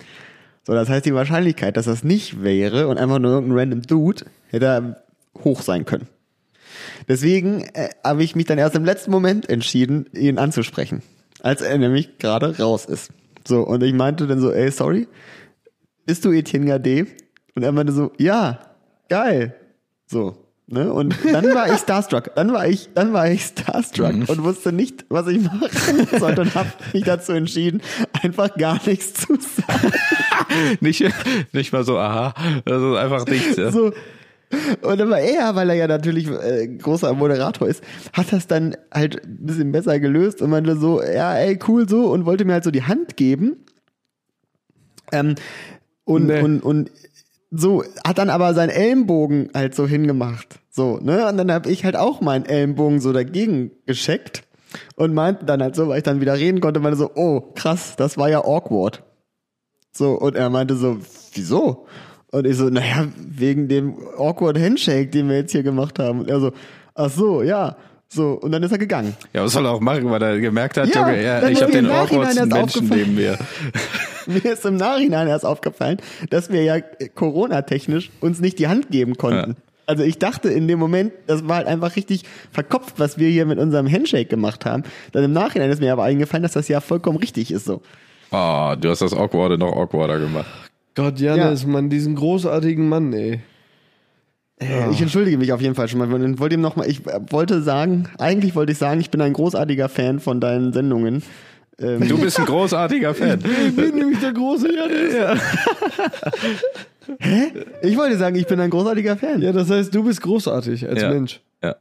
[0.64, 4.26] So, das heißt, die Wahrscheinlichkeit, dass das nicht wäre und einfach nur irgendein random Dude,
[4.50, 4.98] hätte
[5.44, 6.08] hoch sein können.
[7.08, 11.02] Deswegen äh, habe ich mich dann erst im letzten Moment entschieden, ihn anzusprechen.
[11.42, 13.12] Als er nämlich gerade raus ist.
[13.48, 15.08] So, und ich meinte dann so, ey, sorry,
[16.08, 17.06] bist du Etienne Gade?
[17.54, 18.60] Und er meinte so, ja,
[19.10, 19.54] geil.
[20.08, 20.92] So, ne?
[20.92, 22.34] Und dann war ich starstruck.
[22.36, 26.56] Dann war ich, dann war ich starstruck und wusste nicht, was ich machen sollte und
[26.56, 27.82] habe mich dazu entschieden,
[28.24, 29.92] einfach gar nichts zu sagen.
[30.80, 31.04] Nicht,
[31.52, 33.58] nicht mal so, aha, das ist einfach nichts.
[33.58, 33.70] Ja.
[33.70, 33.92] So.
[34.82, 39.26] Und aber er, weil er ja natürlich äh, großer Moderator ist, hat das dann halt
[39.26, 42.64] ein bisschen besser gelöst und meinte so, ja, ey, cool so und wollte mir halt
[42.64, 43.58] so die Hand geben.
[45.12, 45.36] Ähm,
[46.08, 46.42] und, Nee.
[46.42, 46.92] und, und
[47.52, 50.60] so, hat dann aber seinen Ellenbogen halt so hingemacht.
[50.70, 51.28] So, ne?
[51.28, 54.44] Und dann habe ich halt auch meinen Ellenbogen so dagegen gescheckt
[54.96, 57.96] und meinte dann halt so, weil ich dann wieder reden konnte, meinte so, oh, krass,
[57.98, 59.04] das war ja awkward.
[59.92, 60.98] So, und er meinte so,
[61.34, 61.88] wieso?
[62.32, 66.20] Und ich so, naja, wegen dem awkward Handshake, den wir jetzt hier gemacht haben.
[66.20, 66.52] Und er so,
[66.96, 67.78] ach so, ja.
[68.10, 69.16] So, und dann ist er gegangen.
[69.34, 71.72] Ja, was soll er auch machen, weil er gemerkt hat, Ja, Junge, ja, ich habe
[71.72, 73.38] den awkwardsten Menschen neben mir.
[74.28, 75.98] Mir ist im Nachhinein erst aufgefallen,
[76.30, 76.80] dass wir ja
[77.16, 79.52] Corona-technisch uns nicht die Hand geben konnten.
[79.52, 79.58] Ja.
[79.88, 83.46] Also ich dachte in dem Moment, das war halt einfach richtig verkopft, was wir hier
[83.46, 84.84] mit unserem Handshake gemacht haben.
[85.14, 87.82] Dann im Nachhinein ist mir aber eingefallen, dass das ja vollkommen richtig ist so.
[88.32, 90.48] Oh, du hast das Awkwarde noch awkwarder gemacht.
[90.96, 93.40] Gott, Janis, Mann, diesen großartigen Mann, ey.
[94.60, 97.06] Äh, Ich entschuldige mich auf jeden Fall schon mal und wollte ihm noch mal, ich
[97.06, 101.24] wollte sagen, eigentlich wollte ich sagen, ich bin ein großartiger Fan von deinen Sendungen.
[101.80, 103.40] Ähm, Du bist ein großartiger Fan.
[103.68, 105.14] Ich bin nämlich der große Janis.
[105.14, 105.36] Ja.
[107.82, 109.42] ich wollte sagen, ich bin ein großartiger Fan.
[109.42, 111.10] ja, das heißt, du bist großartig als Ja.
[111.10, 111.40] Mensch.
[111.64, 111.76] Ja.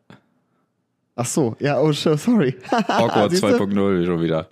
[1.19, 2.55] Ach so, ja, oh, so- sorry.
[2.71, 3.47] Awkward Siehst du?
[3.47, 4.49] 2.0 schon wieder.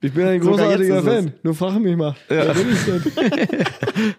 [0.00, 1.32] Ich bin ein großartiger Fan.
[1.44, 2.16] Nur frage mich mal.
[2.26, 4.14] Wer bin ich denn?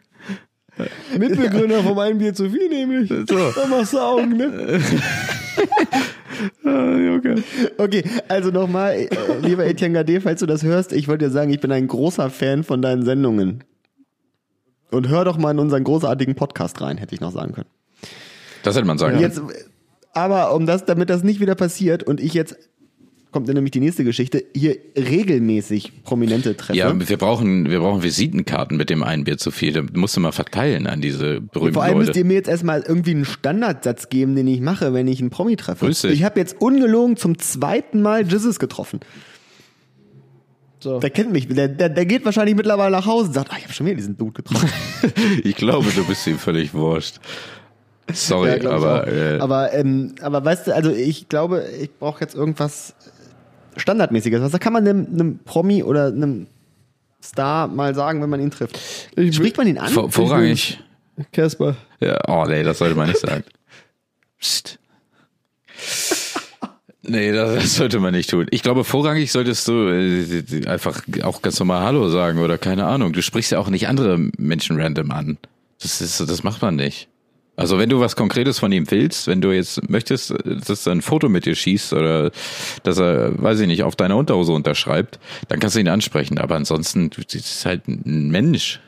[1.20, 3.10] Mitbegründer vom einen Bier zu viel nämlich.
[3.10, 3.52] So.
[3.54, 4.80] Da machst du Augen, ne?
[7.78, 9.10] Okay, also nochmal, äh,
[9.42, 12.30] lieber Etienne Gade, falls du das hörst, ich wollte dir sagen, ich bin ein großer
[12.30, 13.64] Fan von deinen Sendungen.
[14.92, 17.70] Und hör doch mal in unseren großartigen Podcast rein, hätte ich noch sagen können.
[18.64, 19.24] Das hätte man sagen können.
[19.24, 19.42] Jetzt,
[20.14, 22.69] aber um das, damit das nicht wieder passiert und ich jetzt
[23.32, 26.78] kommt dann nämlich die nächste Geschichte, hier regelmäßig Prominente treffe.
[26.78, 29.74] Ja, wir brauchen, wir brauchen Visitenkarten mit dem einen Bier zu viel.
[29.74, 32.20] Da musst du mal verteilen an diese Und berühmten vor allem müsst Leute.
[32.20, 35.56] ihr mir jetzt erstmal irgendwie einen Standardsatz geben, den ich mache, wenn ich einen Promi
[35.56, 35.86] treffe.
[35.86, 36.12] Grüß dich.
[36.12, 39.00] Ich habe jetzt ungelogen zum zweiten Mal Jizzes getroffen.
[40.80, 41.00] So.
[41.00, 41.48] Der kennt mich.
[41.48, 43.98] Der, der, der geht wahrscheinlich mittlerweile nach Hause und sagt, ah, ich habe schon wieder
[43.98, 44.70] diesen Dude getroffen.
[45.44, 47.20] Ich glaube, du bist ihm völlig wurscht.
[48.12, 52.36] Sorry, Ja, aber äh, aber, ähm, aber weißt du, also ich glaube, ich brauche jetzt
[52.36, 52.96] irgendwas
[53.80, 54.42] Standardmäßiges.
[54.42, 56.48] Was kann man einem, einem Promi oder einem
[57.24, 58.80] Star mal sagen, wenn man ihn trifft?
[59.16, 59.90] Ich- Spricht man ihn an?
[59.90, 60.80] vor, vorrangig.
[61.34, 61.76] Casper.
[62.00, 63.44] Ja, oh nee, das sollte man nicht sagen.
[64.40, 64.80] Psst.
[67.02, 68.46] Nee, das, das sollte man nicht tun.
[68.52, 73.14] Ich glaube, vorrangig solltest du äh, einfach auch ganz normal Hallo sagen oder keine Ahnung.
[73.14, 75.38] Du sprichst ja auch nicht andere Menschen random an.
[75.82, 77.08] Das ist, das macht man nicht.
[77.60, 81.02] Also wenn du was Konkretes von ihm willst, wenn du jetzt möchtest, dass er ein
[81.02, 82.32] Foto mit dir schießt oder
[82.84, 85.20] dass er, weiß ich nicht, auf deiner Unterhose unterschreibt,
[85.50, 86.38] dann kannst du ihn ansprechen.
[86.38, 88.80] Aber ansonsten, das ist halt ein Mensch.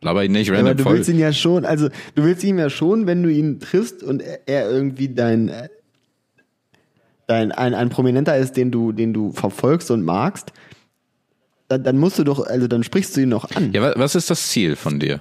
[0.00, 0.94] Laber ihn nicht aber random du voll.
[0.96, 4.22] willst ihn ja schon, also du willst ihn ja schon, wenn du ihn triffst und
[4.46, 5.52] er, irgendwie dein,
[7.26, 10.52] dein ein, ein Prominenter ist, den du, den du verfolgst und magst,
[11.68, 13.72] dann, dann musst du doch, also dann sprichst du ihn noch an.
[13.72, 15.20] Ja, wa- was ist das Ziel von dir?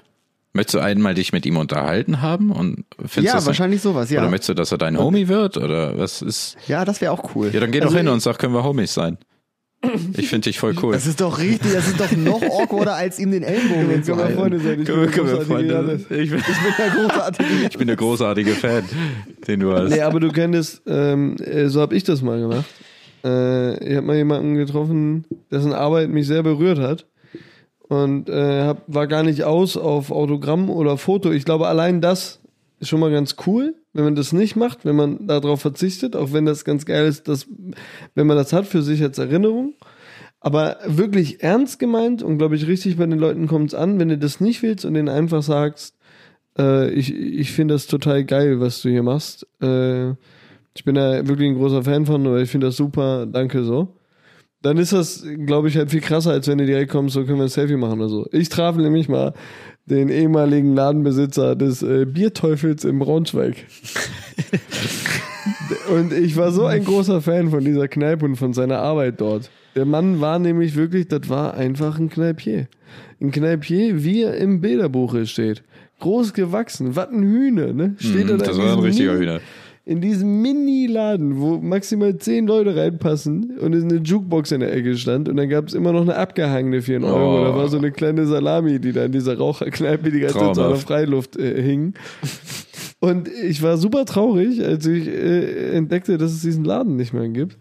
[0.53, 4.19] Möchtest du einmal dich mit ihm unterhalten haben und findest Ja, das wahrscheinlich sowas, ja.
[4.21, 6.57] Oder möchtest du, dass er dein Homie wird oder was ist?
[6.67, 7.49] Ja, das wäre auch cool.
[7.53, 9.17] Ja, dann geh Also doch hin und sag, können wir Homies sein.
[10.15, 10.93] Ich finde dich voll cool.
[10.93, 13.95] Das ist doch richtig, das ist doch noch awkwarder, als ihm den Ellbogen Können wir
[13.95, 14.37] hinzuhalten.
[14.37, 14.79] Freunde sein?
[14.81, 16.01] Ich Können bin wir Freunde?
[16.09, 17.49] Ich bin, Ich bin der großartige.
[17.71, 18.83] ich bin der großartige Fan,
[19.47, 19.89] den du hast.
[19.89, 22.65] Nee, aber du könntest, ähm, äh, so habe ich das mal gemacht.
[23.23, 27.07] Äh, ich habe mal jemanden getroffen, dessen Arbeit mich sehr berührt hat.
[27.91, 31.29] Und äh, hab, war gar nicht aus auf Autogramm oder Foto.
[31.29, 32.39] Ich glaube, allein das
[32.79, 36.31] ist schon mal ganz cool, wenn man das nicht macht, wenn man darauf verzichtet, auch
[36.31, 37.47] wenn das ganz geil ist, dass,
[38.15, 39.73] wenn man das hat für sich als Erinnerung.
[40.39, 44.07] Aber wirklich ernst gemeint und glaube ich richtig bei den Leuten kommt es an, wenn
[44.07, 45.97] du das nicht willst und denen einfach sagst,
[46.57, 49.45] äh, ich, ich finde das total geil, was du hier machst.
[49.61, 50.11] Äh,
[50.73, 53.97] ich bin da wirklich ein großer Fan von, oder ich finde das super, danke so.
[54.61, 57.37] Dann ist das, glaube ich, halt viel krasser, als wenn du direkt kommst, so können
[57.37, 58.27] wir ein Selfie machen oder so.
[58.31, 59.33] Ich traf nämlich mal
[59.85, 63.55] den ehemaligen Ladenbesitzer des äh, Bierteufels in Braunschweig.
[65.95, 69.49] und ich war so ein großer Fan von dieser Kneipe und von seiner Arbeit dort.
[69.75, 72.67] Der Mann war nämlich wirklich, das war einfach ein Kneipier.
[73.19, 75.63] Ein Kneipier, wie er im Bilderbuch steht.
[75.99, 77.95] Groß gewachsen, was ein Hühner, ne?
[77.99, 79.39] Steht er da das war ein richtiger Hühner.
[79.83, 84.95] In diesem Mini-Laden, wo maximal zehn Leute reinpassen und es eine Jukebox in der Ecke
[84.95, 87.41] stand und dann gab es immer noch eine abgehangene für einen Euro.
[87.41, 87.43] Oh.
[87.45, 90.49] Da war so eine kleine Salami, die da in dieser Raucherkneipe die ganze Zeit so
[90.49, 90.87] an der Traumhaft.
[90.87, 91.93] Freiluft äh, hing.
[92.99, 97.27] Und ich war super traurig, als ich äh, entdeckte, dass es diesen Laden nicht mehr
[97.29, 97.57] gibt.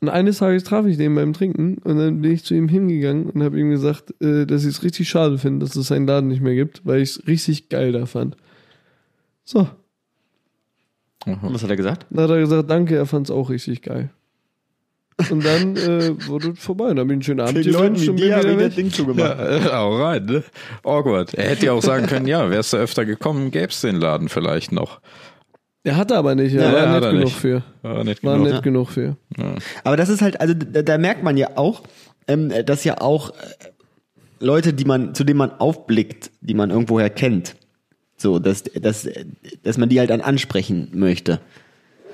[0.00, 3.30] Und eines Tages traf ich den beim Trinken und dann bin ich zu ihm hingegangen
[3.30, 6.28] und habe ihm gesagt, äh, dass ich es richtig schade finde, dass es seinen Laden
[6.28, 8.36] nicht mehr gibt, weil ich es richtig geil da fand.
[9.44, 9.68] So,
[11.26, 12.06] Was hat er gesagt?
[12.10, 14.10] dann hat er gesagt, danke, er fand es auch richtig geil.
[15.30, 16.88] Und dann äh, wurde es vorbei.
[16.90, 18.76] Dann habe ich einen schönen Abend gewünscht und bin wieder weg.
[18.76, 19.36] Ding zugemacht.
[19.36, 20.44] Ja, äh, auch rein, ne?
[20.84, 21.34] Awkward.
[21.34, 24.70] Er hätte ja auch sagen können, ja, wärst du öfter gekommen, gäb's den Laden vielleicht
[24.70, 25.00] noch.
[25.82, 27.36] Er hatte aber nicht, er Ja, war hat nett er genug nicht.
[27.36, 27.62] für.
[27.82, 28.52] War nicht War genug.
[28.52, 29.16] nett genug für.
[29.82, 31.82] Aber das ist halt, also da, da merkt man ja auch,
[32.28, 33.32] ähm, dass ja auch äh,
[34.38, 37.56] Leute, die man, zu denen man aufblickt, die man irgendwoher kennt,
[38.18, 39.08] so, dass, dass,
[39.62, 41.40] dass man die halt dann ansprechen möchte.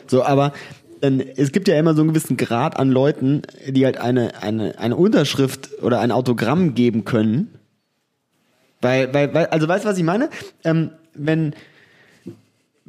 [0.07, 0.53] So, aber
[1.01, 4.79] dann, es gibt ja immer so einen gewissen Grad an Leuten, die halt eine, eine,
[4.79, 7.59] eine Unterschrift oder ein Autogramm geben können.
[8.81, 10.29] Weil, weil, weil also weißt du, was ich meine?
[10.62, 11.55] Ähm, wenn,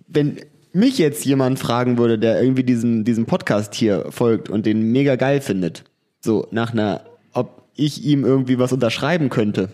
[0.07, 0.39] wenn
[0.73, 5.15] mich jetzt jemand fragen würde, der irgendwie diesen, diesen Podcast hier folgt und den mega
[5.15, 5.85] geil findet,
[6.19, 9.69] so nach einer, ob ich ihm irgendwie was unterschreiben könnte,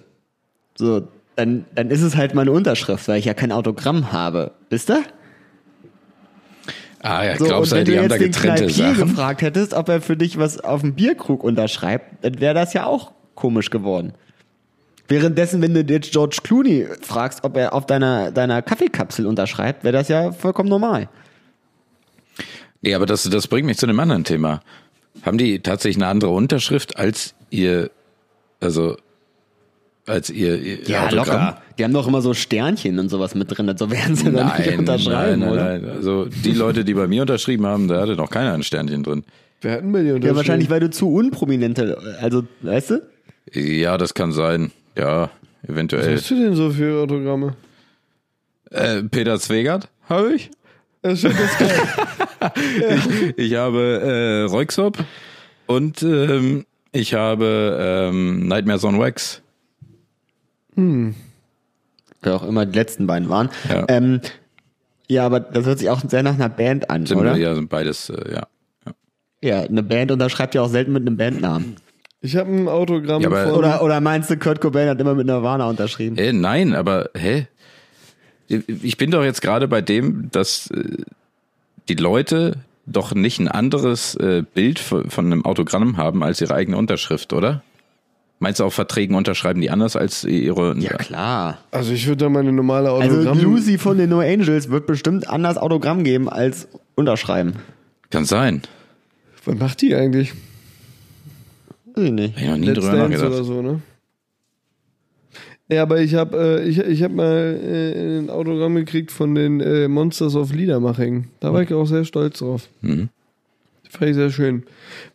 [0.77, 1.07] so,
[1.41, 4.51] dann, dann ist es halt meine Unterschrift, weil ich ja kein Autogramm habe.
[4.69, 5.03] Wisst ihr?
[6.99, 9.07] Ah ja, So, glaubst und du, wenn die du haben da getrennte Sachen?
[9.09, 12.85] gefragt hättest, ob er für dich was auf dem Bierkrug unterschreibt, dann wäre das ja
[12.85, 14.13] auch komisch geworden.
[15.07, 19.93] Währenddessen, wenn du jetzt George Clooney fragst, ob er auf deiner, deiner Kaffeekapsel unterschreibt, wäre
[19.93, 21.09] das ja vollkommen normal.
[22.81, 24.61] Nee, aber das, das bringt mich zu einem anderen Thema.
[25.23, 27.89] Haben die tatsächlich eine andere Unterschrift als ihr,
[28.59, 28.95] also
[30.11, 31.25] als ihr, ihr Ja, Autogramm?
[31.47, 31.61] locker.
[31.77, 34.67] Die haben doch immer so Sternchen und sowas mit drin, so werden sie dann nicht
[34.67, 35.79] Nein, unterschreiben, nein, nein, oder?
[35.79, 35.89] nein.
[35.97, 39.23] Also die Leute, die bei mir unterschrieben haben, da hatte noch keiner ein Sternchen drin.
[39.61, 40.37] Wer hatten bei dir Ja, unterschrieben?
[40.37, 43.01] wahrscheinlich, weil du zu unprominente, also, weißt du?
[43.53, 44.71] Ja, das kann sein.
[44.97, 45.29] Ja,
[45.63, 46.15] Was eventuell.
[46.15, 47.55] hast du denn so für Autogramme?
[48.69, 50.49] Äh, Peter Zwegert habe ich.
[51.01, 53.33] Das ist schon das geil.
[53.37, 54.97] ich habe äh, Reuxop
[55.67, 57.77] und ähm, ich habe
[58.11, 59.41] ähm, Nightmares on Wax.
[60.75, 63.49] Wer auch immer die letzten beiden waren.
[63.69, 63.85] Ja.
[63.87, 64.21] Ähm,
[65.07, 67.35] ja, aber das hört sich auch sehr nach einer Band an, Sind oder?
[67.35, 68.47] ja sind beides, äh, ja.
[69.43, 71.75] Ja, eine Band unterschreibt ja auch selten mit einem Bandnamen.
[72.21, 73.55] Ich habe ein Autogramm Ja, aber- von.
[73.55, 76.15] Oder, oder meinst du, Kurt Cobain hat immer mit Nirvana unterschrieben?
[76.17, 77.47] Hä, nein, aber hä?
[78.47, 80.83] Ich bin doch jetzt gerade bei dem, dass äh,
[81.89, 86.53] die Leute doch nicht ein anderes äh, Bild von von einem Autogramm haben als ihre
[86.53, 87.63] eigene Unterschrift, oder?
[88.43, 90.75] Meinst du auf Verträgen unterschreiben die anders als ihre?
[90.79, 91.59] Ja, klar.
[91.69, 93.39] also ich würde da meine normale Also Autogramm.
[93.39, 97.53] Lucy von den No Angels wird bestimmt anders Autogramm geben als unterschreiben.
[98.09, 98.63] Kann sein.
[99.45, 100.33] Was macht die eigentlich?
[101.93, 102.35] Weiß ich nicht.
[102.35, 103.33] Hab ich noch nie Let's drüber Dance nachgedacht.
[103.33, 103.81] oder so, ne?
[105.69, 109.61] Ja, aber ich habe äh, ich, ich hab mal äh, ein Autogramm gekriegt von den
[109.61, 111.27] äh, Monsters of Liedermaching.
[111.41, 112.67] Da war ich auch sehr stolz drauf.
[112.81, 113.09] Mhm.
[113.91, 114.63] Fand ich sehr schön.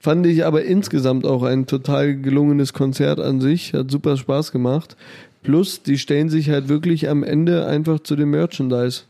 [0.01, 3.73] Fand ich aber insgesamt auch ein total gelungenes Konzert an sich.
[3.73, 4.97] Hat super Spaß gemacht.
[5.43, 9.03] Plus, die stellen sich halt wirklich am Ende einfach zu dem Merchandise.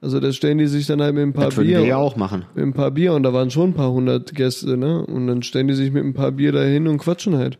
[0.00, 1.80] Also da stellen die sich dann halt mit ein paar Das Bier.
[1.80, 2.46] wir ja auch machen.
[2.54, 5.04] Mit ein paar Bier und da waren schon ein paar hundert Gäste, ne?
[5.04, 7.58] Und dann stellen die sich mit ein paar Bier dahin und quatschen halt.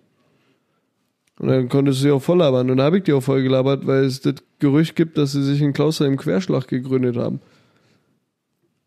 [1.39, 2.71] Und dann konntest du sie auch voll labern.
[2.71, 5.43] Und da habe ich die auch voll gelabert, weil es das Gerücht gibt, dass sie
[5.43, 7.41] sich in Klausheim Querschlag gegründet haben.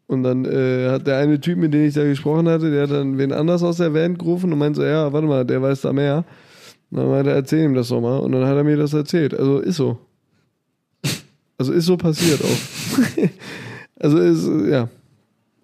[0.07, 2.91] Und dann äh, hat der eine Typ, mit dem ich da gesprochen hatte, der hat
[2.91, 5.81] dann wen anders aus der Band gerufen und meinte so, ja, warte mal, der weiß
[5.81, 6.25] da mehr.
[6.91, 8.17] Und dann meinte er, erzähl ihm das doch mal.
[8.17, 9.33] Und dann hat er mir das erzählt.
[9.33, 9.97] Also ist so.
[11.57, 13.29] Also ist so passiert auch.
[13.99, 14.89] also ist, ja.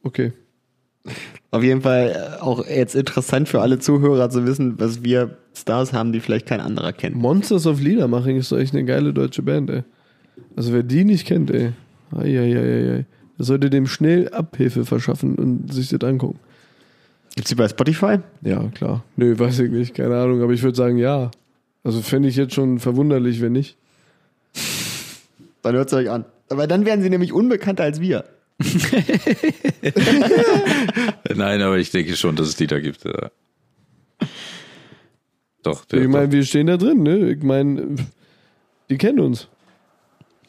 [0.04, 0.32] Okay.
[1.52, 5.94] Auf jeden Fall äh, auch jetzt interessant für alle Zuhörer zu wissen, was wir Stars
[5.94, 7.16] haben, die vielleicht kein anderer kennt.
[7.16, 9.84] Monsters of Liedermaching ist doch echt eine geile deutsche Band, ey.
[10.56, 11.74] Also wer die nicht kennt, ey.
[12.16, 13.06] Eieieiei.
[13.40, 16.40] Der sollte dem schnell Abhilfe verschaffen und sich das angucken.
[17.36, 18.20] Gibt's die bei Spotify?
[18.42, 19.06] Ja, klar.
[19.16, 21.32] Nö, weiß ich nicht, keine Ahnung, aber ich würde sagen, ja.
[21.84, 23.78] Also fände ich jetzt schon verwunderlich, wenn nicht.
[25.62, 26.26] Dann hört's euch an.
[26.50, 28.26] Aber dann werden sie nämlich unbekannter als wir.
[31.36, 33.06] Nein, aber ich denke schon, dass es die da gibt.
[33.06, 33.30] Ja.
[35.64, 37.32] Doch, der, Ich meine, wir stehen da drin, ne?
[37.34, 37.96] Ich meine,
[38.90, 39.48] die kennen uns.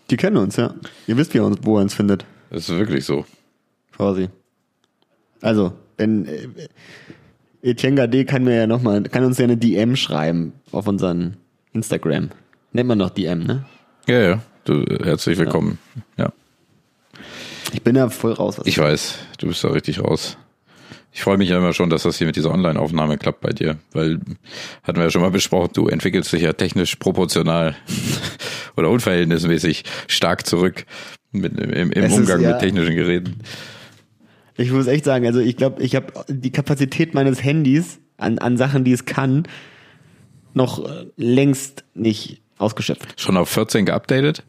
[0.08, 0.74] Die kennen uns, ja.
[1.06, 2.24] Ihr wisst, wie ihr uns, wo ihr uns findet.
[2.50, 3.24] Das ist wirklich so.
[3.96, 4.28] Quasi.
[5.40, 6.48] Also, wenn äh,
[7.62, 11.36] Etienne Gade kann mir ja noch mal, kann uns ja eine DM schreiben auf unseren
[11.72, 12.30] Instagram.
[12.72, 13.64] Nennt man noch DM, ne?
[14.06, 14.42] Ja, ja.
[14.64, 15.78] Du, herzlich willkommen.
[16.16, 16.32] Ja.
[17.72, 18.58] Ich bin da voll raus.
[18.58, 20.36] Was Ich weiß, du bist da richtig raus.
[21.12, 23.78] Ich freue mich ja immer schon, dass das hier mit dieser Online-Aufnahme klappt bei dir,
[23.92, 24.20] weil
[24.84, 27.74] hatten wir ja schon mal besprochen, du entwickelst dich ja technisch proportional
[28.76, 30.86] oder unverhältnismäßig stark zurück
[31.32, 33.36] mit, im, im Es ist Umgang ja- mit technischen Geräten.
[34.56, 38.56] Ich muss echt sagen, also ich glaube, ich habe die Kapazität meines Handys an, an
[38.56, 39.44] Sachen, die es kann,
[40.54, 43.18] noch äh, längst nicht ausgeschöpft.
[43.20, 44.42] Schon auf 14 geupdatet?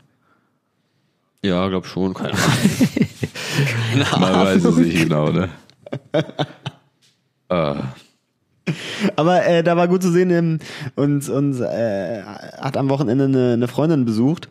[1.44, 2.14] Ja, glaube schon.
[2.14, 2.34] Keine
[4.12, 4.20] Ahnung.
[4.20, 5.50] Man weiß es nicht genau, ne?
[7.50, 7.84] Ah,
[9.16, 10.60] Aber äh, da war gut zu sehen, ähm,
[10.96, 14.50] uns, uns äh, hat am Wochenende eine, eine Freundin besucht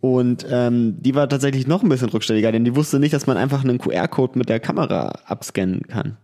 [0.00, 3.36] und ähm, die war tatsächlich noch ein bisschen rückständiger, denn die wusste nicht, dass man
[3.36, 6.16] einfach einen QR-Code mit der Kamera abscannen kann.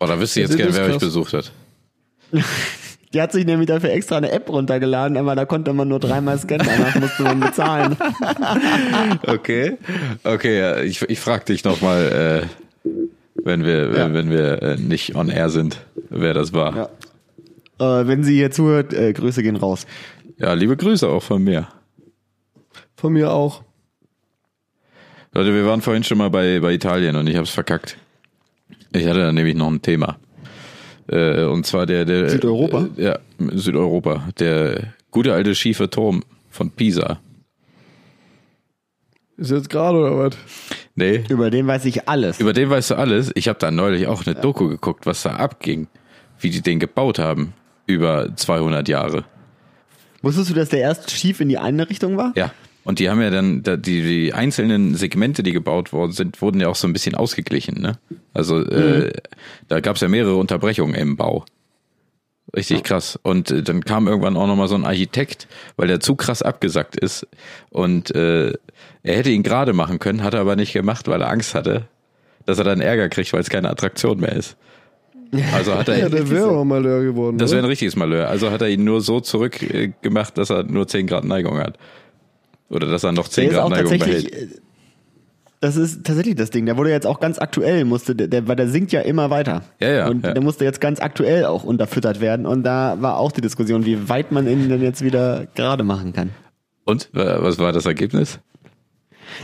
[0.00, 1.52] oh, da wüsste ich jetzt gerne, wer euch besucht hat.
[3.12, 6.38] Die hat sich nämlich dafür extra eine App runtergeladen, aber da konnte man nur dreimal
[6.38, 7.96] scannen, danach musste man bezahlen.
[9.26, 9.76] Okay.
[10.24, 12.46] Okay, ich, ich frag dich nochmal, äh,
[13.34, 14.12] wenn wir, Ja.
[14.14, 16.90] wenn wir äh, nicht on air sind, wer das war.
[17.78, 18.00] Ja.
[18.00, 19.86] Äh, wenn sie hier zuhört, äh, Grüße gehen raus.
[20.38, 21.68] Ja, liebe Grüße auch von mir.
[22.96, 23.62] Von mir auch.
[25.34, 27.96] Leute, wir waren vorhin schon mal bei, bei Italien und ich hab's verkackt.
[28.92, 30.18] Ich hatte da nämlich noch ein Thema.
[31.08, 32.88] Äh, und zwar der, der Südeuropa?
[32.96, 34.28] Äh, ja, Südeuropa.
[34.38, 37.18] Der gute alte schiefe Turm von Pisa.
[39.38, 40.36] Ist jetzt gerade oder was?
[40.94, 41.24] Nee.
[41.28, 42.38] Über den weiß ich alles.
[42.40, 43.30] Über den weißt du alles.
[43.34, 45.86] Ich habe da neulich auch eine Doku geguckt, was da abging.
[46.38, 47.54] Wie die den gebaut haben.
[47.86, 49.24] Über 200 Jahre.
[50.20, 52.32] Wusstest du, dass der erst schief in die eine Richtung war?
[52.36, 52.52] Ja.
[52.84, 56.60] Und die haben ja dann, da- die, die einzelnen Segmente, die gebaut worden sind, wurden
[56.60, 57.80] ja auch so ein bisschen ausgeglichen.
[57.80, 57.98] Ne?
[58.34, 59.12] Also äh,
[59.68, 61.44] da gab es ja mehrere Unterbrechungen im Bau.
[62.54, 63.18] Richtig krass.
[63.22, 66.96] Und äh, dann kam irgendwann auch nochmal so ein Architekt, weil der zu krass abgesackt
[66.96, 67.26] ist.
[67.70, 68.52] Und äh,
[69.02, 71.84] er hätte ihn gerade machen können, hat er aber nicht gemacht, weil er Angst hatte,
[72.46, 74.56] dass er dann Ärger kriegt, weil es keine Attraktion mehr ist.
[75.54, 77.38] Also hat er Ja, der wäre auch mal leer geworden.
[77.38, 78.28] das wäre ein richtiges Malheur.
[78.28, 81.58] Also hat er ihn nur so zurück äh, gemacht, dass er nur 10 Grad Neigung
[81.58, 81.78] hat.
[82.68, 84.30] Oder dass er noch 10 Der ist Grad Neigung behält.
[84.32, 84.48] äh,
[85.60, 86.66] Das ist tatsächlich das Ding.
[86.66, 89.62] Der wurde jetzt auch ganz aktuell, musste, der, weil der sinkt ja immer weiter.
[89.80, 90.32] Ja, ja, Und ja.
[90.34, 92.44] der musste jetzt ganz aktuell auch unterfüttert werden.
[92.44, 96.12] Und da war auch die Diskussion, wie weit man ihn denn jetzt wieder gerade machen
[96.12, 96.30] kann.
[96.84, 98.38] Und was war das Ergebnis?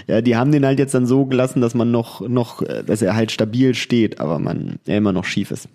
[0.06, 3.02] Ja, die haben den halt jetzt dann so gelassen, dass man noch, noch, äh, dass
[3.02, 5.68] er halt stabil steht, aber man, er immer noch schief ist.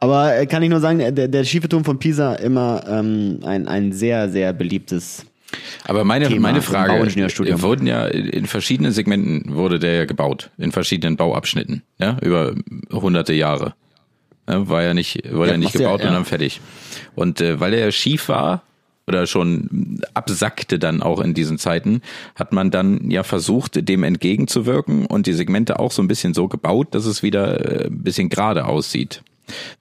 [0.00, 3.68] Aber äh, kann ich nur sagen, der, der schiefe Turm von Pisa immer ähm, ein,
[3.68, 5.24] ein sehr, sehr beliebtes.
[5.84, 6.94] Aber meine, Thema meine Frage,
[7.62, 12.54] wurden ja in verschiedenen Segmenten wurde der ja gebaut, in verschiedenen Bauabschnitten, ja, über
[12.90, 13.74] hunderte Jahre.
[14.48, 16.60] Ja, war ja nicht, wurde Ja, ja nicht was ja- gebaut und dann fertig.
[17.14, 18.62] Und äh, weil er schief war
[19.06, 22.02] oder schon absackte dann auch in diesen Zeiten,
[22.34, 26.48] hat man dann ja versucht, dem entgegenzuwirken und die Segmente auch so ein bisschen so
[26.48, 29.22] gebaut, dass es wieder äh, ein bisschen gerade aussieht.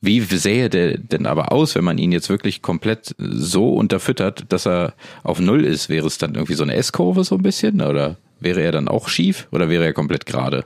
[0.01, 4.65] Wie sähe der denn aber aus, wenn man ihn jetzt wirklich komplett so unterfüttert, dass
[4.65, 4.93] er
[5.23, 5.87] auf Null ist?
[5.87, 7.81] Wäre es dann irgendwie so eine S-Kurve so ein bisschen?
[7.81, 9.47] Oder wäre er dann auch schief?
[9.51, 10.65] Oder wäre er komplett gerade?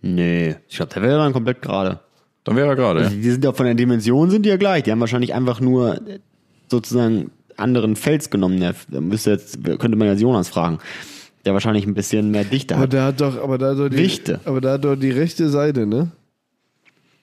[0.00, 2.00] Nee, ich glaube, der wäre dann komplett gerade.
[2.44, 3.02] Dann wäre er gerade.
[3.02, 3.08] ja.
[3.10, 4.84] Die sind ja von der Dimension sind die ja gleich.
[4.84, 6.00] Die haben wahrscheinlich einfach nur
[6.70, 8.60] sozusagen anderen Fels genommen.
[8.60, 10.78] Der, da müsste jetzt, könnte man jetzt Jonas fragen.
[11.44, 12.92] Der wahrscheinlich ein bisschen mehr Dichte Aber hat.
[12.92, 14.40] der hat doch, aber da hat doch die, Dichte.
[14.44, 16.10] aber da hat doch die rechte Seite, ne?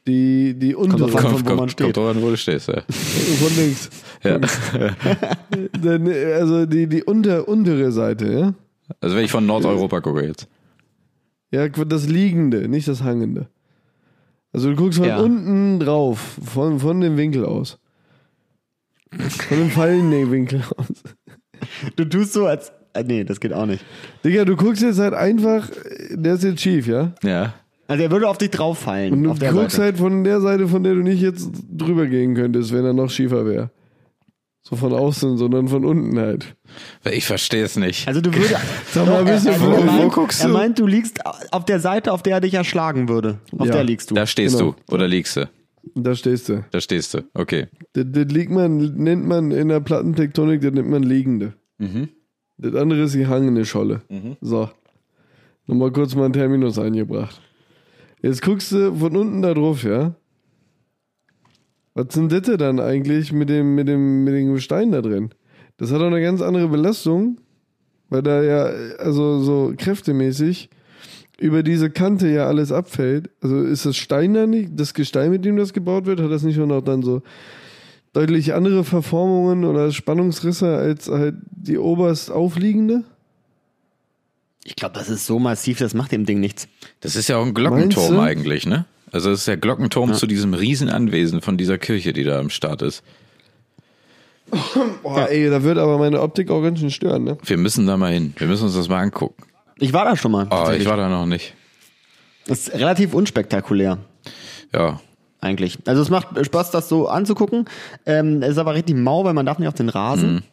[0.08, 1.94] Die, die untere drauf an, von, wo man kommt, steht.
[1.96, 2.68] kommt an, wo du stehst.
[2.68, 2.82] Ja.
[2.88, 3.90] von links.
[4.24, 4.40] Ja.
[5.82, 8.54] Dann, also die, die unter, untere Seite, ja?
[9.02, 10.48] Also wenn ich von Nordeuropa gucke jetzt.
[11.52, 13.48] Ja, das Liegende, nicht das Hangende.
[14.54, 15.20] Also du guckst von Ja.
[15.20, 17.80] unten drauf, von, von dem Winkel aus.
[19.48, 20.88] Von dem fallenden Winkel aus.
[21.96, 22.72] Du tust so als.
[22.94, 23.84] Äh, nee, das geht auch nicht.
[24.24, 25.70] Digga, du guckst jetzt halt einfach,
[26.12, 27.14] der ist jetzt schief, ja?
[27.24, 27.54] Ja.
[27.88, 29.14] Also er würde auf dich drauf fallen.
[29.14, 29.84] Und du auf der guckst Seite.
[29.84, 33.10] halt von der Seite, von der du nicht jetzt drüber gehen könntest, wenn er noch
[33.10, 33.70] schiefer wäre.
[34.68, 36.56] So von außen, sondern von unten halt.
[37.12, 38.08] Ich verstehe es nicht.
[38.08, 38.56] Also du würdest.
[38.92, 40.54] Sag mal ein bisschen, er, wo- er, wo meint, guckst er du?
[40.54, 41.20] meint, du liegst
[41.52, 43.38] auf der Seite, auf der er dich erschlagen würde.
[43.58, 43.74] Auf Ja.
[43.74, 44.16] der liegst du.
[44.16, 44.72] Da stehst Genau.
[44.88, 45.48] du oder liegst du?
[45.94, 46.66] Da stehst du.
[46.72, 47.20] Da stehst du.
[47.34, 47.68] Okay.
[47.94, 51.54] Das, das liegt man, nennt man in der Plattentektonik, das nennt man Liegende.
[52.58, 54.02] Das andere ist die hangende Scholle.
[54.42, 54.70] So.
[55.68, 57.42] Nochmal kurz mal einen Terminus eingebracht.
[58.22, 60.16] Jetzt guckst du von unten da drauf, ja?
[61.94, 65.30] Was sind das denn dann eigentlich mit dem, mit dem, mit dem Gestein da drin?
[65.78, 67.40] Das hat auch eine ganz andere Belastung,
[68.10, 68.64] weil da ja,
[68.98, 70.70] also so kräftemäßig
[71.40, 73.30] über diese Kante ja alles abfällt.
[73.42, 76.44] Also ist das Stein da nicht, das Gestein, mit dem das gebaut wird, hat das
[76.44, 77.22] nicht schon auch dann so
[78.14, 83.04] deutlich andere Verformungen oder Spannungsrisse als halt die oberst aufliegende?
[84.64, 86.68] Ich glaube, das ist so massiv, das macht dem Ding nichts.
[87.02, 88.86] Das ist ja auch ein Glockenturm eigentlich, ne?
[89.12, 92.82] Also es ist der Glockenturm zu diesem Riesenanwesen von dieser Kirche, die da am Start
[92.82, 93.04] ist.
[95.04, 97.38] Boah, ey, da wird aber meine Optik auch ganz schön stören, ne?
[97.44, 98.34] Wir müssen da mal hin.
[98.38, 99.44] Wir müssen uns das mal angucken.
[99.80, 100.48] Ich war da schon mal.
[100.50, 101.54] Oh, ich war da noch nicht.
[102.48, 103.98] Das ist relativ unspektakulär.
[104.74, 105.00] Ja.
[105.42, 105.78] Eigentlich.
[105.86, 107.66] Also es macht Spaß, das so anzugucken.
[108.06, 110.44] Ähm, es ist aber richtig mau, weil man darf nicht auf den Rasen.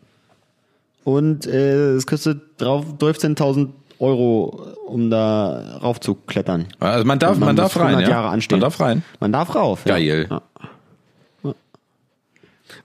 [1.04, 3.68] Und äh, es kostet drauf 12.000
[3.98, 6.66] Euro, um da rauf zu klettern.
[6.80, 8.22] Also man darf, man, man darf rein, 100 ja?
[8.50, 9.02] Man darf rein.
[9.20, 9.80] Man darf rauf.
[9.86, 9.94] ja.
[9.94, 10.26] Geil.
[10.30, 10.42] Ja.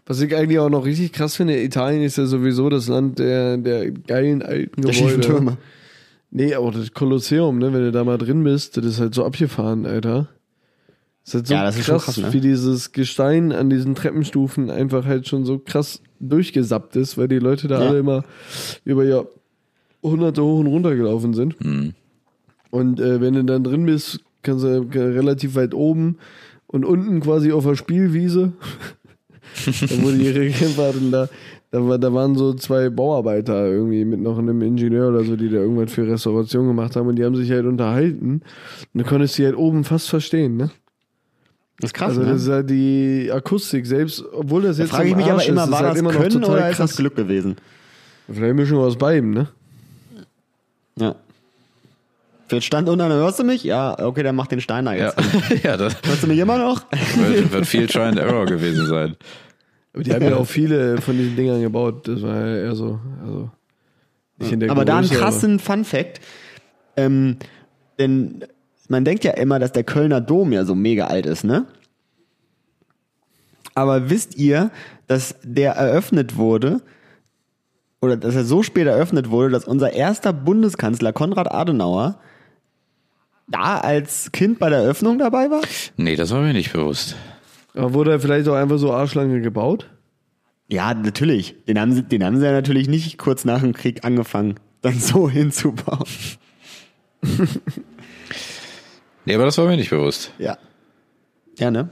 [0.06, 3.58] Was ich eigentlich auch noch richtig krass finde, Italien ist ja sowieso das Land der,
[3.58, 4.94] der geilen alten Der Gebäude.
[4.94, 5.58] schiefen Türme.
[6.30, 9.24] Nee, aber das Kolosseum, ne, wenn du da mal drin bist, das ist halt so
[9.26, 10.28] abgefahren, Alter.
[11.24, 12.34] Das ist halt so Ja, das ist schon krass, krass, ne?
[12.34, 17.40] wie dieses Gestein an diesen Treppenstufen einfach halt schon so krass durchgesappt ist, weil die
[17.40, 17.90] Leute da Ja.
[17.90, 18.24] alle immer
[18.86, 21.56] über Jahrhunderte hoch und runter gelaufen sind.
[22.70, 26.18] Und äh, wenn du dann drin bist, kannst du relativ weit oben
[26.68, 28.54] und unten quasi auf der Spielwiese,
[29.66, 31.30] da wurde ihre Kämpfer da,
[31.72, 35.50] da, war, da waren so zwei Bauarbeiter irgendwie mit noch einem Ingenieur oder so, die
[35.50, 38.42] da irgendwas für Restauration gemacht haben und die haben sich halt unterhalten
[38.94, 40.72] und du konntest sie halt oben fast verstehen, ne?
[41.80, 42.32] Das ist krass, Also ne?
[42.32, 45.66] das ist halt die Akustik selbst, obwohl das Da jetzt frage ich mich aber immer,
[45.66, 46.90] ist, war ist halt das immer noch Können oder ist krass.
[46.92, 47.56] das Glück gewesen?
[48.32, 49.48] Vielleicht Mischung aus beiden, ne?
[50.98, 51.16] Ja.
[52.50, 53.64] Jetzt stand unten, hörst du mich?
[53.64, 55.64] Ja, okay, dann mach den Steiner Ja, jetzt.
[55.64, 56.82] ja das Hörst du mich immer noch?
[57.16, 59.16] wird, wird viel Try and Error gewesen sein.
[59.98, 62.08] Aber die haben ja auch viele von diesen Dingern gebaut.
[62.08, 63.50] Das war ja eher so, also
[64.38, 66.22] nicht in der Aber da einen Größe, krassen Fun Fact.
[66.96, 67.38] Ähm,
[67.98, 68.46] denn
[68.90, 71.66] man denkt ja immer, dass der Kölner Dom ja so mega alt ist, ne?
[73.74, 74.70] Aber wisst ihr,
[75.08, 76.82] dass der eröffnet wurde,
[78.00, 82.20] oder dass er so spät eröffnet wurde, dass unser erster Bundeskanzler Konrad Adenauer
[83.48, 85.62] da als Kind bei der Eröffnung dabei war?
[85.96, 87.16] Nee, das war mir nicht bewusst.
[87.78, 89.90] Aber, wurde er vielleicht auch einfach so arschlange gebaut?
[90.70, 91.56] Ja, natürlich.
[91.68, 94.94] Den haben sie, den haben sie ja natürlich nicht kurz nach dem Krieg angefangen, dann
[95.00, 96.04] so hinzubauen.
[99.26, 100.32] Nee, aber das war mir nicht bewusst.
[100.40, 100.58] Ja.
[101.60, 101.90] Ja, ne?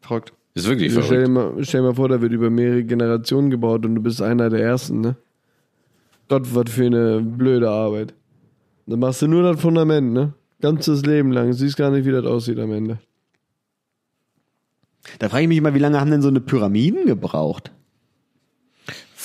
[0.00, 0.32] Verrückt.
[0.54, 1.56] Ist wirklich Also stell, dir verrückt.
[1.56, 4.50] mal, stell dir mal vor, da wird über mehrere Generationen gebaut und du bist einer
[4.50, 5.16] der Ersten, ne?
[6.28, 8.14] Gott, was für eine blöde Arbeit.
[8.86, 10.32] Dann machst du nur das Fundament, ne?
[10.60, 11.52] Ganzes Leben lang.
[11.54, 12.98] Siehst gar nicht, wie das aussieht am Ende.
[15.18, 17.70] Da frage ich mich mal, wie lange haben denn so eine Pyramiden gebraucht?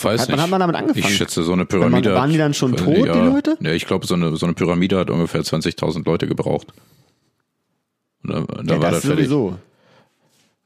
[0.01, 0.43] Weiß Hat- wann nicht.
[0.43, 1.05] hat man damit angefangen?
[1.11, 2.13] Ich schätze, so eine Pyramide.
[2.13, 3.57] waren die dann schon tot, die Leute?
[3.59, 6.67] Ja, ich glaube, so eine, so eine Pyramide hat ungefähr 20.000 Leute gebraucht.
[8.23, 9.27] Und da, da ja, war das das fertig.
[9.27, 9.57] sowieso.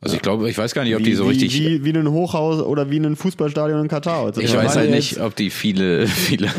[0.01, 1.53] Also ich glaube, ich weiß gar nicht, ob Wie, die so wie, richtig.
[1.57, 4.26] wie, wie ein Hochhaus oder wie ein Fußballstadion in Katar.
[4.26, 6.49] Also ich weiß halt ja nicht, ob die viele, viele,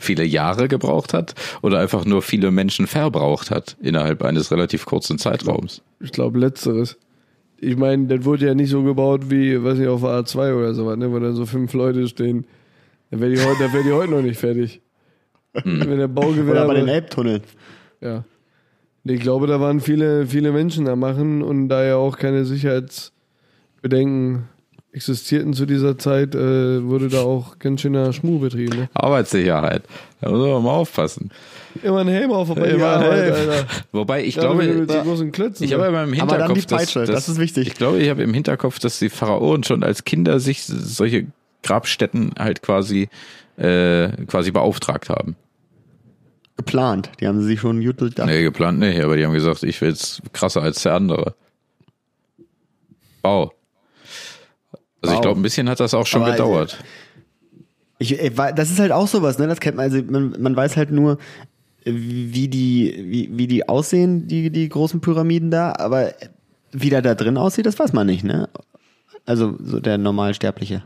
[0.00, 5.18] viele Jahre gebraucht hat oder einfach nur viele Menschen verbraucht hat innerhalb eines relativ kurzen
[5.18, 5.82] Zeitraums.
[6.00, 6.96] Ich glaube, letzteres.
[7.64, 10.74] Ich meine, das wurde ja nicht so gebaut wie, weiß nicht, auf der A2 oder
[10.74, 11.12] sowas, ne?
[11.12, 12.44] Wo dann so fünf Leute stehen.
[13.10, 14.80] Dann wäre die, heute- wär die heute noch nicht fertig.
[15.54, 15.80] Hm.
[15.86, 16.50] Wenn der Baugewerbe...
[16.50, 17.42] Oder bei den Elbtunneln.
[18.00, 18.24] Ja.
[19.04, 24.48] Ich glaube, da waren viele, viele Menschen am Machen und da ja auch keine Sicherheitsbedenken
[24.92, 28.76] existierten zu dieser Zeit, äh, wurde da auch ganz schöner Schmuh betrieben.
[28.76, 28.88] Ne?
[28.92, 29.84] Arbeitssicherheit.
[30.20, 31.30] Da muss man mal aufpassen.
[31.82, 33.32] Immer ein Helm auf, bei Immer Helm.
[33.34, 33.66] Alter.
[33.92, 35.64] Wobei ich Ja, mit glaube, so großen Klötzen.
[35.64, 37.66] ich habe aber im Aber dann Hinterkopf, die Peitsche, dass, das ist wichtig.
[37.68, 41.26] Ich glaube, ich habe im Hinterkopf, dass die Pharaonen schon als Kinder sich solche
[41.62, 43.08] Grabstätten halt quasi
[43.56, 45.36] äh, quasi beauftragt haben.
[46.56, 47.10] Geplant.
[47.20, 48.28] Die haben sie sich schon gut durchdacht.
[48.28, 51.34] Nee, geplant nicht, aber die haben gesagt, ich will jetzt krasser als der andere.
[53.22, 53.52] Bau.
[55.00, 55.20] Also ich Bau.
[55.20, 56.78] glaube, ein bisschen hat das auch schon Aber, gedauert.
[57.98, 59.46] Ich, äh, wa- das ist halt auch sowas, ne?
[59.46, 61.18] Das kennt man, also man, man weiß halt nur,
[61.84, 66.12] wie die, wie, wie die aussehen, die, die großen Pyramiden da, aber
[66.72, 68.48] wie der da drin aussieht, das weiß man nicht, ne?
[69.26, 70.82] Also so der Normalsterbliche.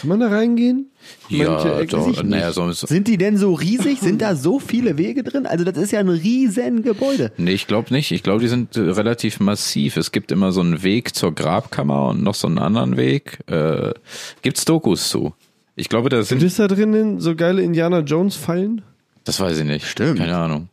[0.00, 0.90] Kann man da reingehen?
[1.30, 2.22] Manche Ja, Ecken doch.
[2.24, 2.54] Naja, nicht.
[2.54, 4.00] so, Sind die denn so riesig?
[4.00, 5.46] Sind da so viele Wege drin?
[5.46, 7.32] Also das ist ja ein riesen Gebäude.
[7.38, 8.10] Nee, ich glaube nicht.
[8.10, 9.96] Ich glaube, die sind äh, relativ massiv.
[9.96, 13.38] Es gibt immer so einen Weg zur Grabkammer und noch so einen anderen Weg.
[13.46, 13.94] Äh,
[14.42, 15.32] gibt's Dokus zu?
[15.76, 16.42] Ich glaube, da Gibt sind.
[16.42, 18.82] es da drinnen so geile Indiana Jones Fallen?
[19.28, 19.86] Das weiß ich nicht.
[19.86, 20.18] Stimmt.
[20.18, 20.70] Keine Ahnung.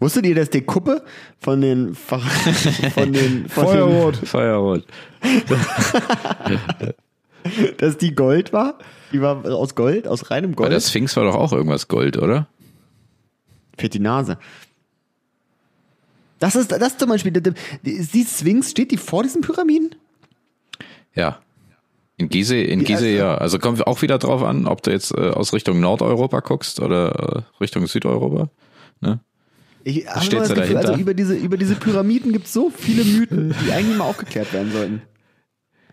[0.00, 1.04] Wusstet ihr, dass die Kuppe
[1.38, 2.18] von den Fa-
[2.94, 4.16] von den von Feuerrot.
[4.26, 4.84] Feuerrot.
[7.78, 8.78] Dass die Gold war?
[9.12, 10.72] Die war aus Gold, aus reinem Gold.
[10.72, 12.46] der Sphinx war doch auch irgendwas Gold, oder?
[13.76, 14.38] Fehlt die Nase.
[16.38, 17.32] Das ist das zum Beispiel.
[17.32, 19.94] Die Sphinx steht die vor diesen Pyramiden?
[21.14, 21.38] Ja.
[22.22, 23.34] In Gizeh, in Gizeh erste- ja.
[23.36, 27.44] Also kommt auch wieder drauf an, ob du jetzt äh, aus Richtung Nordeuropa guckst oder
[27.58, 28.48] äh, Richtung Südeuropa.
[29.00, 29.20] Ne?
[29.84, 30.96] Ich habe da Gefühl, also dahinter?
[30.98, 34.70] über diese über diese Pyramiden gibt es so viele Mythen, die eigentlich mal aufgeklärt werden
[34.72, 35.02] sollten.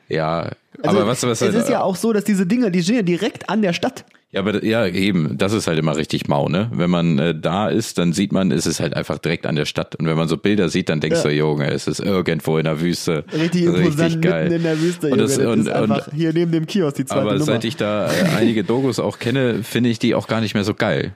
[0.07, 0.51] Ja,
[0.81, 3.01] Also, aber was, was es ist ja auch so, dass diese Dinger, die stehen ja
[3.03, 4.05] direkt an der Stadt.
[4.31, 6.69] Ja, aber ja, eben, das ist halt immer richtig mau, ne?
[6.71, 9.65] Wenn man äh, da ist, dann sieht man, ist es halt einfach direkt an der
[9.65, 9.95] Stadt.
[9.95, 11.29] Und wenn man so Bilder sieht, dann denkst Ja.
[11.29, 13.25] du, Junge, es ist irgendwo in der Wüste.
[13.33, 15.07] Richtig imposant mitten in der Wüste.
[15.07, 15.23] Und Junge.
[15.23, 17.45] das, das und, ist einfach und, hier neben dem Kiosk die zweite aber Nummer.
[17.45, 20.63] seit ich da äh, einige Dokus auch kenne, finde ich die auch gar nicht mehr
[20.63, 21.15] so geil.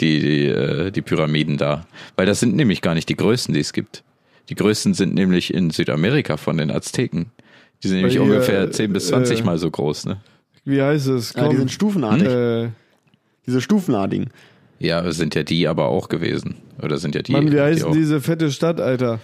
[0.00, 1.86] Die, die, äh, die Pyramiden da.
[2.16, 4.04] Weil das sind nämlich gar nicht die größten, die es gibt.
[4.48, 7.26] Die größten sind nämlich in Südamerika von den Azteken.
[7.82, 10.16] Die sind nämlich hier, ungefähr 10 bis 20 äh, mal so groß, ne?
[10.68, 11.32] Wie heißt es?
[11.34, 12.28] ja, die sind stufenartig.
[12.28, 12.68] äh,
[13.46, 14.28] Diese stufenartigen.
[14.78, 16.56] Ja, sind ja die aber auch gewesen.
[16.82, 17.32] Oder sind ja die.
[17.32, 17.92] Mann, wie die heißt auch.
[17.92, 19.18] diese fette Stadt, Alter?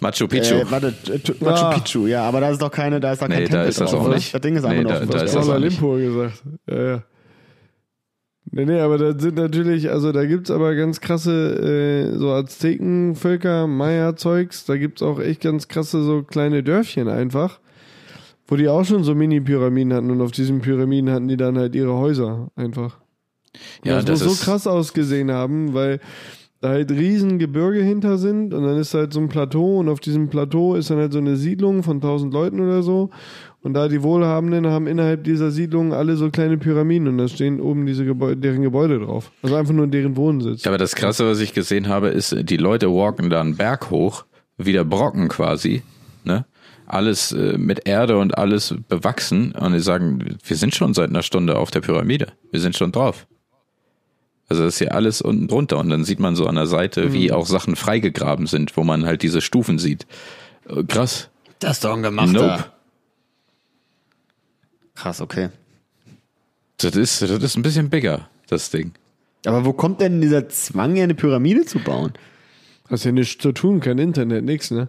[0.00, 0.54] Machu Picchu.
[0.56, 1.70] Äh, warte, t- Machu Ah.
[1.74, 3.80] Picchu, ja, aber da ist doch keine, da ist doch kein Nee, da Tempel ist
[3.80, 4.14] das drauf, auch oder?
[4.16, 4.34] nicht.
[4.34, 5.24] Das Ding ist einfach Nee, nur da- dem da Wasser.
[5.24, 5.80] ist das auch nicht.
[5.80, 6.42] Gesagt.
[6.68, 7.02] Ja, ja.
[8.52, 13.66] Nee, nee, aber da sind natürlich, also da gibt's aber ganz krasse, äh, so Aztekenvölker,
[13.66, 17.58] Maya-Zeugs, da gibt's auch echt ganz krasse so kleine Dörfchen einfach,
[18.48, 21.74] wo die auch schon so Mini-Pyramiden hatten und auf diesen Pyramiden hatten die dann halt
[21.74, 22.98] ihre Häuser einfach.
[23.82, 26.00] Und Ja, das, das muss ist- so krass ausgesehen haben, weil
[26.60, 30.00] da halt riesen Gebirge hinter sind und dann ist halt so ein Plateau und auf
[30.00, 33.10] diesem Plateau ist dann halt so eine Siedlung von tausend Leuten oder so
[33.62, 37.60] und da die Wohlhabenden haben innerhalb dieser Siedlung alle so kleine Pyramiden und da stehen
[37.60, 39.30] oben diese Gebäude, deren Gebäude drauf.
[39.42, 40.64] Also einfach nur deren Wohnsitz.
[40.64, 43.90] Ja, aber das Krasse, was ich gesehen habe, ist, die Leute walken da einen Berg
[43.90, 44.24] hoch,
[44.56, 45.82] wie der Brocken quasi,
[46.24, 46.46] ne?
[46.86, 51.22] Alles äh, mit Erde und alles bewachsen und die sagen, wir sind schon seit einer
[51.22, 52.28] Stunde auf der Pyramide.
[52.50, 53.26] Wir sind schon drauf.
[54.48, 57.12] Also das ist ja alles unten drunter und dann sieht man so an der Seite,
[57.12, 60.06] wie auch Sachen freigegraben sind, wo man halt diese Stufen sieht.
[60.68, 61.30] Äh, Krass.
[61.58, 62.32] Das ist doch ein gemachter.
[62.32, 62.64] Nope.
[64.94, 65.48] Krass, okay.
[66.78, 68.92] Das ist, das ist ein bisschen bigger, das Ding.
[69.44, 72.12] Aber wo kommt denn dieser Zwang, hier eine Pyramide zu bauen?
[72.88, 74.86] Hast ja nichts zu tun, kein Internet, nix, ne?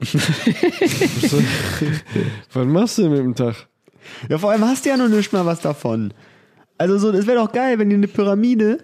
[2.53, 3.67] Was machst du mit dem Tag?
[4.29, 6.13] Ja, vor allem hast du ja noch nicht mal was davon.
[6.77, 8.77] Also so, es wäre doch geil, wenn die eine Pyramide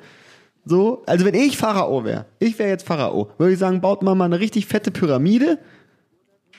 [0.66, 4.16] So, also wenn ich Pharao wäre, ich wäre jetzt Pharao, würde ich sagen, baut mal
[4.16, 5.60] mal eine richtig fette Pyramide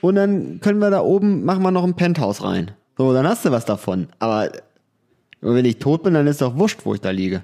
[0.00, 2.70] und dann können wir da oben, machen wir noch ein Penthouse rein.
[2.96, 4.08] So, dann hast du was davon.
[4.20, 4.52] Aber
[5.40, 7.42] wenn ich tot bin, dann ist doch wurscht, wo ich da liege.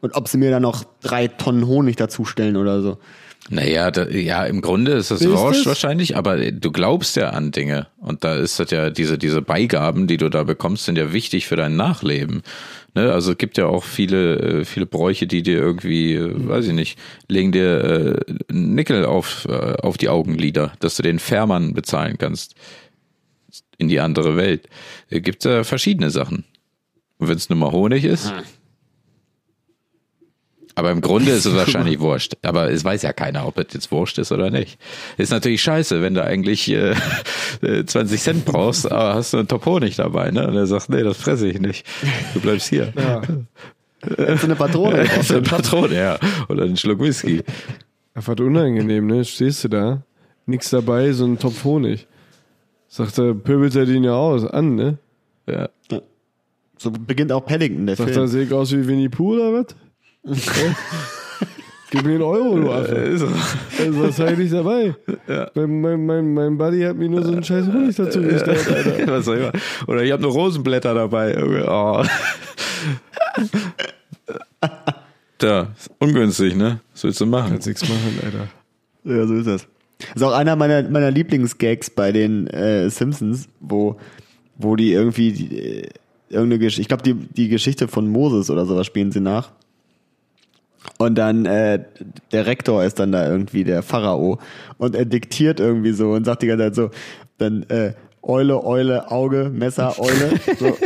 [0.00, 2.98] Und ob sie mir da noch drei Tonnen Honig dazustellen oder so.
[3.50, 7.86] Naja, da, ja, im Grunde ist das wurscht wahrscheinlich, aber du glaubst ja an Dinge.
[7.98, 11.46] Und da ist das ja, diese, diese Beigaben, die du da bekommst, sind ja wichtig
[11.46, 12.42] für dein Nachleben.
[12.94, 13.10] Ne?
[13.12, 16.74] Also es gibt ja auch viele, äh, viele Bräuche, die dir irgendwie, äh, weiß ich
[16.74, 22.18] nicht, legen dir äh, Nickel auf, äh, auf die Augenlider, dass du den Fährmann bezahlen
[22.18, 22.54] kannst
[23.78, 24.68] in die andere Welt.
[25.08, 26.44] Es gibt ja verschiedene Sachen.
[27.18, 28.32] Und wenn es nur mal Honig ist.
[30.78, 32.36] Aber im Grunde ist es wahrscheinlich wurscht.
[32.42, 34.78] Aber es weiß ja keiner, ob es jetzt wurscht ist oder nicht.
[35.16, 36.94] Ist natürlich scheiße, wenn du eigentlich äh,
[37.62, 40.46] äh, 20 Cent brauchst, aber hast du einen Top Honig dabei, ne?
[40.46, 41.84] Und er sagt, nee, das fresse ich nicht.
[42.32, 42.92] Du bleibst hier.
[42.96, 43.22] Ja.
[44.00, 44.98] So eine Patrone.
[44.98, 46.20] Das ist eine Patrone, ja.
[46.48, 47.42] Oder einen Schluck Whisky.
[48.14, 49.24] Einfach unangenehm, ne?
[49.24, 50.02] Stehst du da,
[50.46, 52.06] nix dabei, so ein Topf Honig.
[52.86, 54.98] Sagt er, pöbelt er den ja aus, an, ne?
[55.48, 55.68] Ja.
[56.76, 58.26] So beginnt auch Paddington, der Sagt er, Film.
[58.28, 59.74] sehe ich aus wie Winnie Pooh oder was?
[61.90, 62.96] Gib mir einen Euro, du Affe.
[62.96, 63.28] Ist so.
[63.78, 64.94] Also, was habe ich nicht dabei?
[65.54, 69.10] Mein, mein, mein, mein Buddy hat mir nur so einen scheiß Honig dazu gestellt, Alter.
[69.10, 69.52] Was soll ich mal?
[69.86, 71.34] Oder ich habe nur Rosenblätter dabei.
[71.66, 72.04] Oh.
[75.38, 76.80] Tja, ist ungünstig, ne?
[76.92, 77.52] Was willst du machen?
[77.52, 78.48] Kannst nichts machen, Alter.
[79.04, 79.66] Ja, so ist das.
[79.98, 83.96] Das ist auch einer meiner, meiner Lieblingsgags bei den äh, Simpsons, wo,
[84.56, 85.88] wo die irgendwie die, äh,
[86.28, 89.52] irgendeine Geschichte, ich glaube, die, die Geschichte von Moses oder sowas spielen sie nach.
[90.98, 91.84] Und dann äh,
[92.32, 94.38] der Rektor ist dann da irgendwie der Pharao
[94.78, 96.90] und er diktiert irgendwie so und sagt die ganze Zeit so,
[97.38, 100.32] dann äh, Eule, Eule, Auge, Messer, Eule.
[100.58, 100.76] So.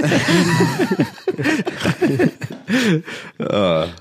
[3.38, 3.86] Ah.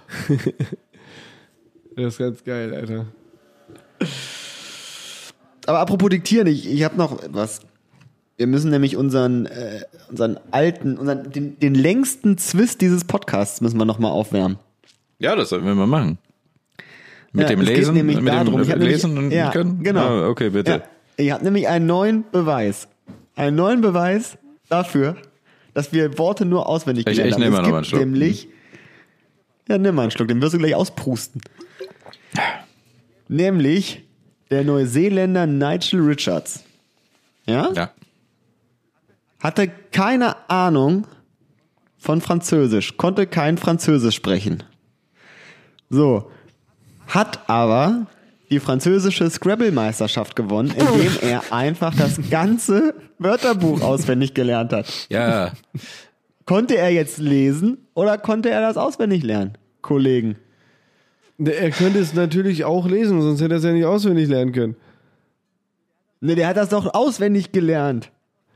[1.94, 3.06] Das ist ganz geil, Alter.
[5.66, 7.60] Aber apropos diktieren, ich, ich habe noch was.
[8.38, 13.78] Wir müssen nämlich unseren, äh, unseren alten, unseren, den, den längsten Zwist dieses Podcasts müssen
[13.78, 14.58] wir nochmal aufwärmen.
[15.22, 16.18] Ja, das sollten wir mal machen.
[17.32, 19.82] Mit Ja, dem Lesen, mit darum, dem ich hab Lesen nämlich- ja, können?
[19.84, 20.02] Genau.
[20.02, 20.72] Ah, okay, bitte.
[20.72, 20.82] Ja,
[21.18, 22.88] ich habe nämlich einen neuen Beweis.
[23.36, 25.16] Einen neuen Beweis dafür,
[25.74, 27.42] dass wir Worte nur auswendig Ich- gelernt ich haben.
[27.42, 28.00] nehme Es mal einen Schluck.
[28.02, 28.48] Nämlich,
[29.70, 31.42] ja, nimm mal einen Schluck, den wirst du gleich ausprusten.
[33.28, 34.04] Nämlich
[34.50, 36.64] der Neuseeländer Nigel Richards.
[37.46, 37.72] Ja?
[37.74, 37.92] Ja.
[39.40, 41.08] hatte keine Ahnung
[41.98, 44.64] von Französisch, konnte kein Französisch sprechen.
[45.92, 46.32] So,
[47.08, 48.08] hat aber
[48.50, 54.88] die französische Scrabble-Meisterschaft gewonnen, indem er einfach das ganze Wörterbuch auswendig gelernt hat.
[55.10, 55.52] Ja,
[56.46, 60.36] Konnte er jetzt lesen oder konnte er das auswendig lernen, Kollegen?
[61.38, 64.52] Der- Er könnte es natürlich auch lesen, sonst hätte er es ja nicht auswendig lernen
[64.52, 64.76] können.
[66.20, 68.12] Ne, der hat das doch auswendig gelernt.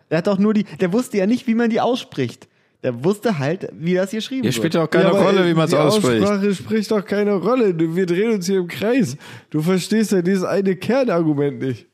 [0.09, 2.47] Der hat doch nur die, der wusste ja nicht, wie man die ausspricht.
[2.85, 4.53] Der wusste halt, wie das geschrieben hier wird.
[4.53, 6.21] spielt ja auch keine Ja, Rolle, wie man es die ausspricht.
[6.21, 7.73] Aussprache spricht doch keine Rolle.
[7.95, 9.17] Wir drehen uns hier im Kreis.
[9.49, 11.87] Du verstehst ja dieses eine Kernargument nicht.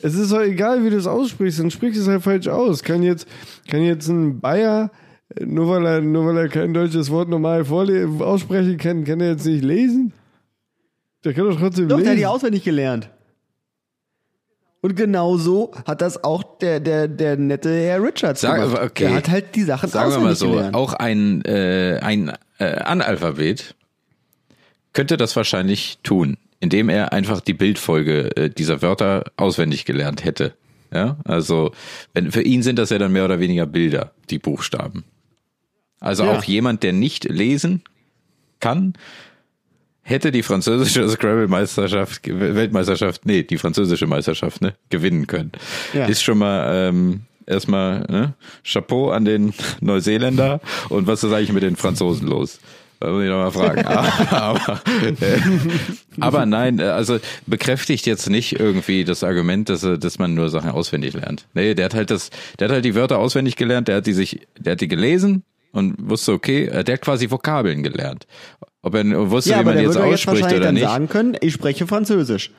[0.00, 2.84] Es ist doch egal, wie du es aussprichst, dann sprichst du es halt falsch aus.
[2.84, 3.26] Kann jetzt,
[3.68, 4.92] kann jetzt ein Bayer,
[5.44, 7.64] nur weil er, nur weil er kein deutsches Wort normal
[8.20, 10.12] aussprechen kann, kann er jetzt nicht lesen?
[11.24, 12.18] Der kann doch trotzdem Doch, der hat lesen.
[12.18, 13.10] die auswendig gelernt.
[14.82, 18.82] Und genauso hat das auch der, der, der nette Herr Richards Sag- gemacht.
[18.82, 19.04] okay.
[19.04, 20.74] Der hat halt die Sachen Sagen wir mal so, gelernt.
[20.76, 23.74] auch ein, äh, ein äh, Analphabet
[24.92, 30.54] könnte das wahrscheinlich tun, indem er einfach die Bildfolge äh, dieser Wörter auswendig gelernt hätte.
[30.94, 31.72] Ja, also
[32.14, 35.04] wenn, für ihn sind das ja dann mehr oder weniger Bilder, die Buchstaben.
[35.98, 36.32] Also Ja.
[36.38, 37.82] auch jemand, der nicht lesen
[38.60, 38.94] kann,
[40.08, 45.52] hätte die französische Scrabble-Meisterschaft, Weltmeisterschaft, nee, die französische Meisterschaft, ne, gewinnen können.
[45.92, 46.06] Ja.
[46.06, 48.34] Ist schon mal ähm, erstmal ne,
[48.64, 52.60] Chapeau an den Neuseeländer und was ist eigentlich mit den Franzosen los?
[52.98, 53.84] Da muss ich noch mal fragen.
[54.30, 54.80] aber,
[55.20, 55.38] äh,
[56.18, 60.48] aber nein, äh, also bekräftigt jetzt nicht irgendwie das Argument, dass, er- dass man nur
[60.48, 61.46] Sachen auswendig lernt.
[61.52, 64.14] Nee, der hat halt das, der hat halt die Wörter auswendig gelernt, der hat die
[64.14, 65.42] sich, der hat die gelesen
[65.72, 68.26] und wusste, okay, äh, der hat quasi Vokabeln gelernt.
[68.86, 70.84] Ob er wusste, ja, wie man der jetzt jetzt ausspricht wahrscheinlich oder dann nicht.
[70.84, 72.52] sagen können, ich spreche Französisch.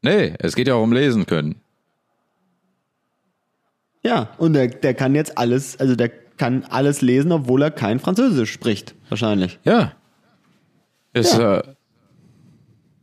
[0.00, 1.56] Nee, es geht ja auch um lesen können.
[4.04, 7.98] Ja, und der, der kann jetzt alles, also der kann alles lesen, obwohl er kein
[7.98, 9.58] Französisch spricht, wahrscheinlich.
[9.64, 9.90] Ja.
[11.14, 11.58] Ist, ja.
[11.58, 11.62] Äh,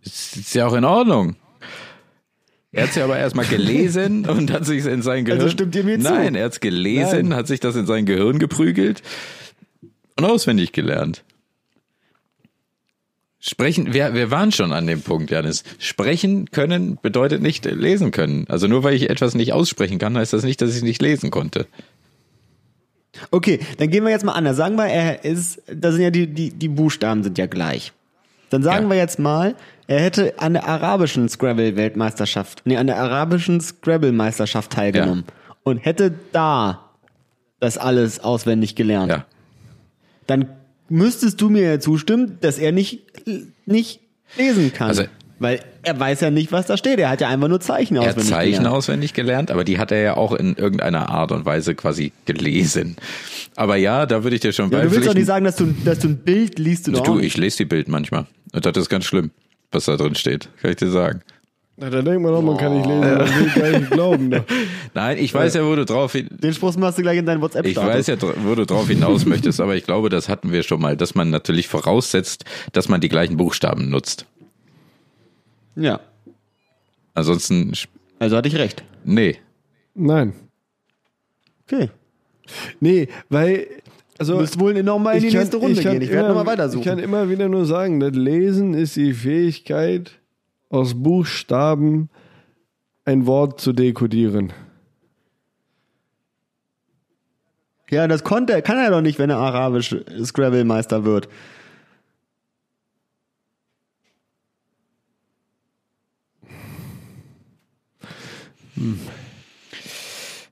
[0.01, 1.36] ist, ist ja auch in Ordnung.
[2.72, 5.41] Er hat es ja aber erstmal gelesen und hat sich in sein Gehirn.
[5.41, 6.03] Also stimmt ihr mir zu?
[6.03, 7.36] Nein, er hat es gelesen, Nein.
[7.36, 9.03] hat sich das in sein Gehirn geprügelt
[10.24, 11.24] und auswendig gelernt.
[13.41, 15.63] Sprechen, wir, wir waren schon an dem Punkt, Janis.
[15.78, 18.45] Sprechen können bedeutet nicht lesen können.
[18.49, 21.01] Also nur weil ich etwas nicht aussprechen kann, heißt das nicht, dass ich es nicht
[21.01, 21.65] lesen konnte.
[23.32, 24.57] Okay, dann gehen wir jetzt mal anders.
[24.57, 27.93] Sagen wir, er ist, da sind ja die, die, die Buchstaben sind ja gleich.
[28.49, 28.89] Dann sagen Ja.
[28.91, 29.55] wir jetzt mal,
[29.88, 35.24] er hätte an der arabischen Scrabble-Weltmeisterschaft, nee, an der arabischen Scrabble-Meisterschaft teilgenommen
[35.63, 36.89] und hätte da
[37.59, 39.11] das alles auswendig gelernt.
[39.11, 39.26] Ja.
[40.30, 40.47] Dann
[40.89, 43.03] müsstest du mir ja zustimmen, dass er nicht,
[43.65, 43.99] nicht
[44.38, 44.89] lesen kann.
[44.89, 45.03] Also-
[45.41, 46.99] weil er weiß ja nicht, was da steht.
[46.99, 48.67] Er hat ja einfach nur Zeichen Er hat auswendig Zeichen gelernt.
[48.75, 52.97] auswendig gelernt, aber die hat er ja auch in irgendeiner Art und Weise quasi gelesen.
[53.55, 55.17] Aber ja, da würde ich dir schon Ja, du willst doch beipflichten.
[55.17, 56.89] nicht sagen, dass du, dass du ein Bild liest.
[56.89, 58.25] Doch Du, ich lese die Bild manchmal.
[58.51, 59.32] Und das ist ganz schlimm,
[59.71, 60.49] was da drin steht.
[60.61, 61.21] Kann ich dir sagen.
[61.82, 64.27] Na, da denkt man doch, man kann nicht lesen, man will gar nicht glauben.
[64.30, 64.43] Ne?
[64.93, 67.41] Nein, ich weiß ja, wo du drauf hin, Den Spruch machst du gleich in deinen
[67.41, 70.63] WhatsApp ich weiß ja, wo du drauf hinaus möchtest, aber ich glaube, das hatten wir
[70.63, 74.25] schon mal, dass man natürlich voraussetzt, dass man die gleichen Buchstaben nutzt.
[75.75, 75.99] Ja,
[77.13, 77.73] Ansonsten,
[78.19, 78.84] also hatte ich recht.
[79.03, 79.38] nee.
[79.95, 80.34] Nein.
[81.65, 81.89] Okay.
[82.80, 83.67] Nee, weil,
[84.17, 84.34] also.
[84.34, 86.01] Du musst wohl nochmal in die ich kann- nächste Runde kann gehen.
[86.01, 86.99] Ich werde nochmal Ich kann weitersuchen.
[86.99, 90.11] immer wieder nur sagen, das Lesen ist die Fähigkeit,
[90.70, 92.09] aus Buchstaben
[93.05, 94.53] ein Wort zu dekodieren.
[97.89, 101.28] Ja, das konnte, er- kann er doch nicht, wenn er arabisch Scrabble-Meister wird.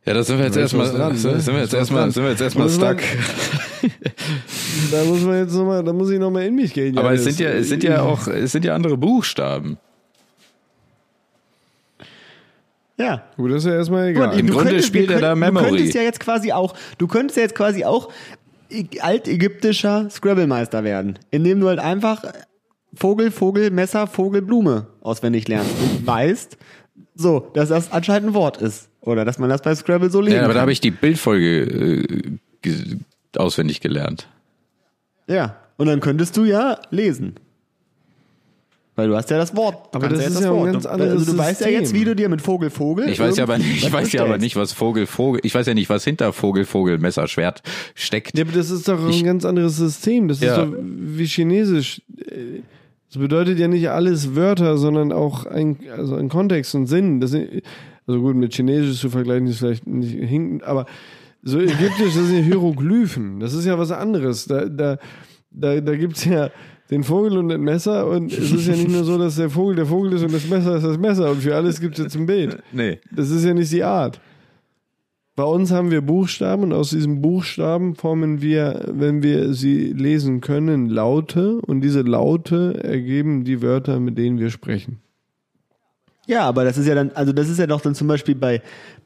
[0.06, 1.18] Ja, da sind wir jetzt erstmal, dran, ne?
[1.18, 2.12] sind wir jetzt erstmal, dran.
[2.12, 3.08] sind wir jetzt erstmal Muss man- stuck.
[4.92, 6.98] Da muss man jetzt nochmal, da muss ich nochmal in mich gehen.
[6.98, 9.78] Aber es sind ja, es sind ja auch, es sind ja andere Buchstaben.
[12.98, 13.24] Ja.
[13.38, 14.40] Gut, das ist ja erstmal egal.
[14.40, 15.66] Im du Grunde könntest- spielt er da Memory.
[15.66, 18.12] Du könntest ja jetzt quasi auch, du könntest ja jetzt quasi auch
[18.72, 22.24] ä- altägyptischer Scrabble-Meister werden, indem du halt einfach
[22.94, 26.58] Vogel, Vogel, Messer, Vogel, Blume auswendig lernst und weißt,
[27.14, 28.90] so, dass das anscheinend ein Wort ist.
[29.02, 30.62] Oder dass man das bei Scrabble so lesen Ja, aber da kann.
[30.64, 31.62] habe ich die Bildfolge
[32.66, 32.98] äh,
[33.38, 34.28] auswendig gelernt.
[35.28, 37.36] Ja, und dann könntest du ja lesen.
[38.98, 39.94] Weil du hast ja das Wort.
[39.94, 40.72] Du Aber das jetzt ist ja ein Wort.
[40.74, 43.08] ganz Du- anderes Also du weißt ja jetzt, wie du dir mit Vogel, Vogel.
[43.08, 45.54] Ich weiß ja aber nicht, ich was weiß ja aber nicht, was Vogel, Vogel, ich
[45.56, 47.62] weiß ja nicht, was hinter Vogel, Vogel, Messer, Schwert
[47.96, 48.36] steckt.
[48.38, 50.28] Ja, aber das ist doch ein Ich- ganz anderes System.
[50.28, 50.52] Das Ja.
[50.52, 52.02] ist doch wie Chinesisch.
[53.10, 57.22] Das bedeutet ja nicht alles Wörter, sondern auch ein, also ein Kontext und Sinn.
[57.22, 57.62] Das sind,
[58.08, 60.88] also gut, mit Chinesisch zu vergleichen ist vielleicht nicht hinkend, aber
[61.44, 63.40] so ägyptisch, das sind ja Hieroglyphen.
[63.40, 64.46] Das ist ja was anderes.
[64.48, 64.98] Da, da,
[65.52, 66.50] da, da gibt's ja
[66.90, 69.76] den Vogel und das Messer und es ist ja nicht nur so, dass der Vogel
[69.76, 72.26] der Vogel ist und das Messer ist das Messer und für alles gibt's jetzt ein
[72.26, 72.62] Bild.
[72.72, 73.00] Nee.
[73.12, 74.22] Das ist ja nicht die Art.
[75.36, 80.42] Bei uns haben wir Buchstaben und aus diesen Buchstaben formen wir, wenn wir sie lesen
[80.42, 85.00] können, Laute und diese Laute ergeben die Wörter, mit denen wir sprechen.
[86.26, 88.62] Ja, aber das ist ja dann, also das ist ja doch dann zum Beispiel bei,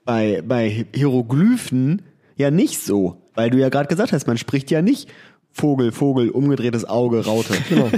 [0.05, 2.01] bei, bei Hieroglyphen
[2.37, 3.17] ja nicht so.
[3.33, 5.09] Weil du ja gerade gesagt hast, man spricht ja nicht
[5.53, 7.53] Vogel, Vogel, umgedrehtes Auge, Raute.
[7.69, 7.89] Genau.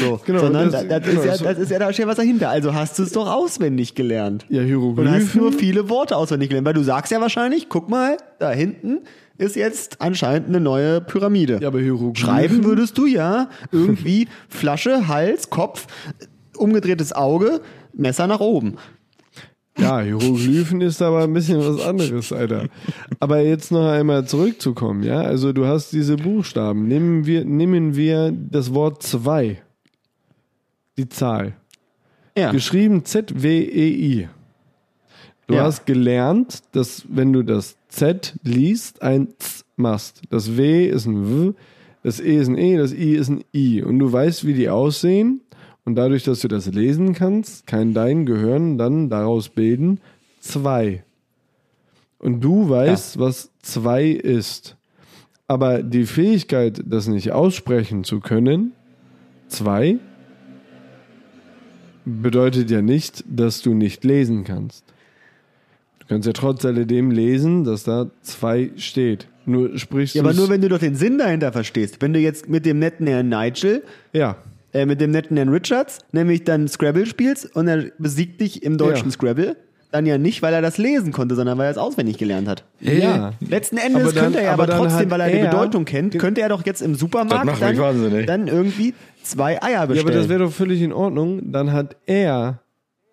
[0.00, 2.16] So, Genau, sondern das- das, das, genau, ist ja, das ist ja, da steht was
[2.16, 2.50] dahinter.
[2.50, 4.44] Also hast du es doch auswendig gelernt.
[4.48, 5.40] Ja, Und hast Hieroglyphen.
[5.40, 6.66] nur viele Worte auswendig gelernt.
[6.66, 9.00] Weil du sagst ja wahrscheinlich, guck mal, da hinten
[9.38, 11.58] ist jetzt anscheinend eine neue Pyramide.
[11.62, 12.16] ja, aber Hieroglyphen.
[12.16, 15.86] Schreiben würdest du ja irgendwie Flasche, Hals, Kopf,
[16.56, 17.60] umgedrehtes Auge,
[17.94, 18.76] Messer nach oben.
[19.78, 22.68] Ja, Hieroglyphen ist aber ein bisschen was anderes, Alter.
[23.20, 25.22] Aber jetzt noch einmal zurückzukommen, ja?
[25.22, 26.86] Also du hast diese Buchstaben.
[26.88, 29.62] Nehmen wir, nehmen wir das Wort zwei.
[30.98, 31.54] Die Zahl.
[32.36, 32.52] Ja.
[32.52, 34.28] Geschrieben Z-W-E-I.
[35.46, 35.64] Du Ja.
[35.64, 40.20] hast gelernt, dass wenn du das Z liest, ein Z machst.
[40.30, 41.52] Das W ist ein W,
[42.02, 43.82] das E ist ein E, das I ist ein I.
[43.82, 45.40] Und du weißt, wie die aussehen.
[45.84, 50.00] Und dadurch, dass du das lesen kannst, kann dein Gehirn dann daraus bilden
[50.40, 51.02] zwei.
[52.18, 54.76] Und du weißt, was zwei ist.
[55.48, 58.72] Aber die Fähigkeit, das nicht aussprechen zu können,
[59.48, 59.98] zwei,
[62.04, 64.84] bedeutet ja nicht, dass du nicht lesen kannst.
[65.98, 69.28] Du kannst ja trotz alledem lesen, dass da zwei steht.
[69.44, 71.96] Nur sprichst Ja, aber nur wenn du doch den Sinn dahinter verstehst.
[72.00, 74.36] Wenn du jetzt mit dem netten Herrn Nigel, ja,
[74.72, 78.78] äh, mit dem netten Herrn Richards, nämlich dann Scrabble spielst und er besiegt dich im
[78.78, 79.12] deutschen Ja.
[79.12, 79.56] Scrabble,
[79.90, 82.64] dann ja nicht, weil er das lesen konnte, sondern weil er es auswendig gelernt hat.
[82.80, 83.32] ja.
[83.46, 86.18] Letzten Endes Aber dann- könnte er aber aber, trotzdem, weil er, die er- Bedeutung kennt,
[86.18, 89.96] könnte er doch jetzt im Supermarkt dann, dann irgendwie zwei Eier bestellen.
[90.08, 91.52] Ja, aber das wäre doch völlig in Ordnung.
[91.52, 92.60] Dann hat er,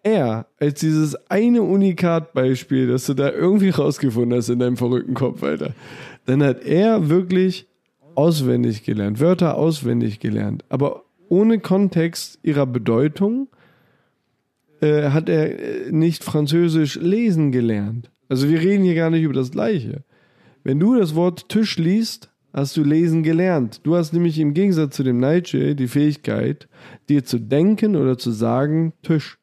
[0.03, 5.43] er, als dieses eine Unikat-Beispiel, das du da irgendwie rausgefunden hast in deinem verrückten Kopf,
[5.43, 5.71] Alter,
[6.25, 7.67] dann hat er wirklich
[8.15, 10.63] auswendig gelernt, Wörter auswendig gelernt.
[10.69, 13.47] Aber ohne Kontext ihrer Bedeutung
[14.81, 18.11] äh, hat er äh, nicht Französisch lesen gelernt.
[18.27, 20.03] Also wir reden hier gar nicht über das Gleiche.
[20.63, 23.81] Wenn du das Wort Tisch liest, hast du lesen gelernt.
[23.83, 26.67] Du hast nämlich im Gegensatz zu dem Nietzsche die Fähigkeit,
[27.07, 29.37] dir zu denken oder zu sagen Tisch.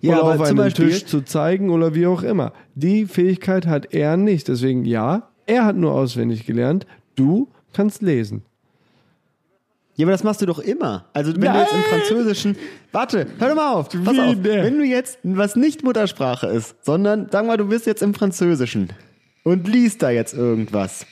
[0.00, 2.52] Ja, oder auf zum einen Beispiel, Tisch zu zeigen oder wie auch immer.
[2.74, 4.48] Die Fähigkeit hat er nicht.
[4.48, 6.86] Deswegen ja, er hat nur auswendig gelernt.
[7.16, 8.42] Du kannst lesen.
[9.96, 11.04] Ja, aber das machst du doch immer.
[11.12, 11.88] Also wenn du jetzt im Nein.
[11.88, 12.56] Französischen.
[12.90, 13.88] Warte, hör doch mal auf.
[13.88, 14.36] Pass Wie auf.
[14.42, 18.92] Wenn du jetzt, was nicht Muttersprache ist, sondern sag mal, du bist jetzt im Französischen
[19.44, 21.06] und liest da jetzt irgendwas.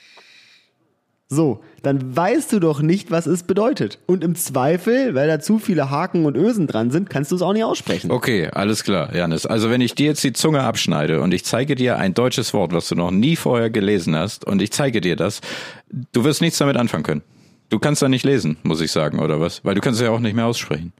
[1.29, 4.01] So, dann weißt du doch nicht, was es bedeutet.
[4.05, 7.41] Und im Zweifel, weil da zu viele Haken und Ösen dran sind, kannst du es
[7.41, 8.11] auch nicht aussprechen.
[8.11, 9.47] Okay, alles klar, Janis.
[9.47, 12.75] Also wenn ich dir jetzt die Zunge abschneide und ich zeige dir ein deutsches Wort,
[12.75, 15.41] was du noch nie vorher gelesen hast, und ich zeige dir das,
[15.89, 17.23] du wirst nichts damit anfangen können.
[17.73, 19.65] Du kannst da nicht lesen, muss ich sagen, oder was?
[19.65, 20.93] Weil du kannst es ja auch nicht mehr aussprechen.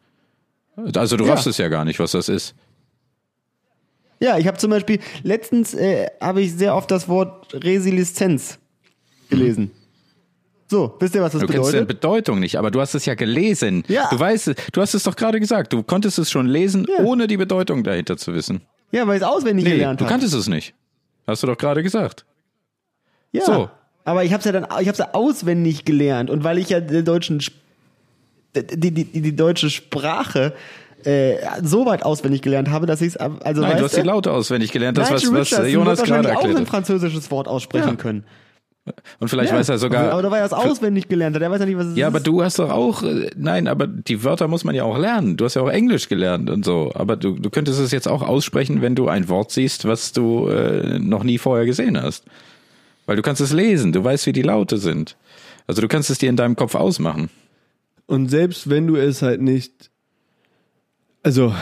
[0.97, 1.33] Also du Ja.
[1.35, 2.55] raffst es ja gar nicht, was das ist.
[4.21, 8.59] Ja, ich habe zum Beispiel, letztens äh, habe ich sehr oft das Wort Resilienz
[9.29, 9.71] gelesen.
[10.67, 11.89] So, wisst ihr, was das Du kennst die bedeutet?
[11.89, 13.85] Bedeutung nicht, aber du hast es ja gelesen.
[13.89, 14.09] Ja.
[14.11, 15.75] Du weißt, es- du hast es doch gerade gesagt.
[15.75, 17.05] Du konntest es schon lesen, Ja.
[17.05, 18.63] ohne die Bedeutung dahinter zu wissen.
[18.93, 20.13] Ja, weil ich es auswendig Nee, gelernt du habe.
[20.13, 20.73] kanntest es nicht.
[21.27, 22.25] Hast du doch gerade gesagt.
[23.33, 23.45] Ja.
[23.45, 23.69] So.
[24.05, 26.81] Aber ich habe es ja dann, ich habe ja auswendig gelernt und weil ich ja
[26.81, 27.41] den deutschen,
[28.55, 30.53] die, die, die, deutsche Sprache
[31.05, 34.33] äh, so weit auswendig gelernt habe, dass ich es, also Nein, du hast die Laute
[34.33, 34.99] auswendig gelernt.
[34.99, 36.69] Das, was, Nigel was Richardson Jonas gerade wahrscheinlich auch ein erklärt hat.
[36.69, 37.95] französisches Wort aussprechen Ja.
[37.97, 38.25] können.
[39.21, 39.59] Und vielleicht Ja.
[39.59, 40.03] weiß er sogar.
[40.11, 42.09] Aber, aber weil er es auswendig gelernt hat, der weiß ja nicht, was es Ja,
[42.09, 42.15] ist.
[42.15, 45.37] aber du hast doch auch, äh, nein, aber die Wörter muss man ja auch lernen.
[45.37, 46.91] Du hast ja auch Englisch gelernt und so.
[46.95, 50.49] Aber du, du könntest es jetzt auch aussprechen, wenn du ein Wort siehst, was du
[50.49, 52.25] äh, noch nie vorher gesehen hast.
[53.07, 55.17] Weil du kannst es lesen, du weißt, wie die Laute sind.
[55.67, 57.31] Also du kannst es dir in deinem Kopf ausmachen.
[58.07, 59.91] Und selbst wenn du es halt nicht,
[61.23, 61.55] also,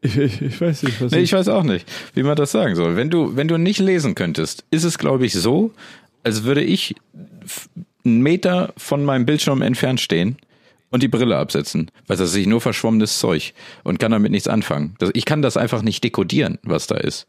[0.00, 2.76] ich, ich, ich weiß nicht, was Nee, ich weiß auch nicht, wie man das sagen
[2.76, 2.96] soll.
[2.96, 5.72] Wenn du, wenn du nicht lesen könntest, ist es, glaube ich, so,
[6.22, 6.94] als würde ich
[8.04, 10.36] einen Meter von meinem Bildschirm entfernt stehen
[10.90, 14.94] und die Brille absetzen, weil das ist nur verschwommenes Zeug und kann damit nichts anfangen.
[15.14, 17.26] Ich kann das einfach nicht dekodieren, was da ist.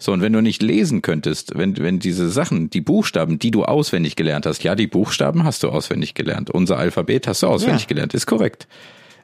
[0.00, 3.64] So, und wenn du nicht lesen könntest, wenn, wenn diese Sachen, die Buchstaben, die du
[3.64, 6.50] auswendig gelernt hast, ja, die Buchstaben hast du auswendig gelernt.
[6.50, 7.88] Unser Alphabet hast du auswendig Ja.
[7.88, 8.68] gelernt, ist korrekt.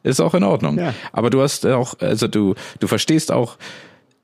[0.03, 0.77] Ist auch in Ordnung.
[0.79, 0.93] Ja.
[1.13, 3.57] Aber du hast auch, also du, du verstehst auch,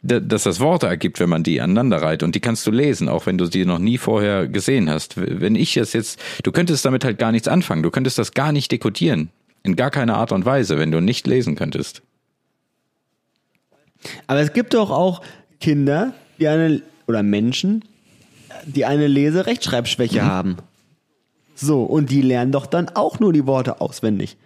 [0.02, 3.08] da- dass das Worte ergibt, wenn man die aneinander reiht und die kannst du lesen,
[3.08, 5.14] auch wenn du die noch nie vorher gesehen hast.
[5.16, 8.50] Wenn ich das jetzt, du könntest damit halt gar nichts anfangen, du könntest das gar
[8.50, 9.30] nicht dekodieren.
[9.62, 12.02] In gar keiner Art und Weise, wenn du nicht lesen könntest.
[14.26, 15.20] Aber es gibt doch auch
[15.60, 17.84] Kinder, die eine, oder Menschen,
[18.64, 20.56] die eine Lese-Rechtschreibschwäche haben.
[21.54, 24.36] So, und die lernen doch dann auch nur die Worte auswendig.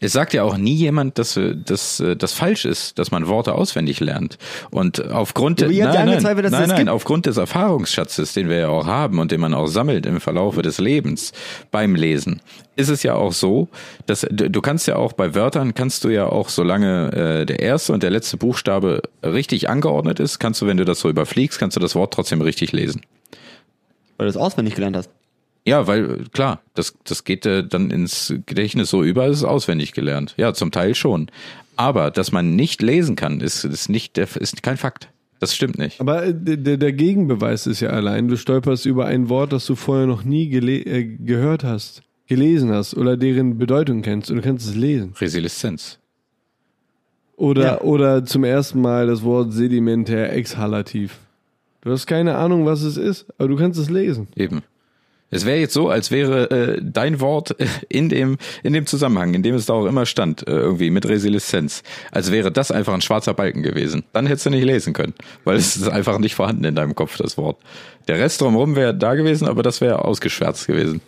[0.00, 3.28] Es sagt ja auch nie jemand, dass äh, dass, äh, das falsch ist, dass man
[3.28, 4.38] Worte auswendig lernt.
[4.70, 6.88] Und aufgrund Ja, nein, nein, dass nein, das nein, gibt.
[6.90, 10.62] aufgrund des Erfahrungsschatzes, den wir ja auch haben und den man auch sammelt im Verlaufe
[10.62, 11.32] des Lebens
[11.70, 12.40] beim Lesen,
[12.76, 13.68] ist es ja auch so,
[14.06, 17.60] dass du du kannst ja auch bei Wörtern kannst du ja auch, solange äh, der
[17.60, 21.58] erste und der letzte Buchstabe richtig angeordnet ist, kannst du, wenn du das so überfliegst,
[21.58, 23.02] kannst du das Wort trotzdem richtig lesen.
[24.16, 25.10] Weil du es auswendig gelernt hast.
[25.64, 29.92] Ja, weil klar, das, das geht äh, dann ins Gedächtnis so über, es ist auswendig
[29.92, 30.34] gelernt.
[30.36, 31.28] Ja, zum Teil schon.
[31.76, 35.08] Aber dass man nicht lesen kann, ist, ist nicht der, ist kein Fakt.
[35.38, 36.00] Das stimmt nicht.
[36.00, 39.74] Aber äh, der, der Gegenbeweis ist ja allein, du stolperst über ein Wort, das du
[39.74, 44.42] vorher noch nie gele äh, gehört hast, gelesen hast oder deren Bedeutung kennst und du
[44.42, 45.14] kannst es lesen.
[45.20, 45.98] Resilienz.
[47.36, 47.80] Oder, Ja.
[47.80, 51.18] oder zum ersten Mal das Wort sedimentär exhalativ.
[51.80, 54.28] Du hast keine Ahnung, was es ist, aber du kannst es lesen.
[54.36, 54.62] Eben.
[55.32, 57.56] Es wäre jetzt so, als wäre äh, dein Wort
[57.88, 61.08] in dem, in dem Zusammenhang, in dem es da auch immer stand, äh, irgendwie mit
[61.08, 64.04] Resilienz, als wäre das einfach ein schwarzer Balken gewesen.
[64.12, 65.14] Dann hättest du nicht lesen können,
[65.44, 67.56] weil es ist einfach nicht vorhanden in deinem Kopf, das Wort.
[68.08, 71.00] Der Rest drumherum wäre da gewesen, aber das wäre ausgeschwärzt gewesen.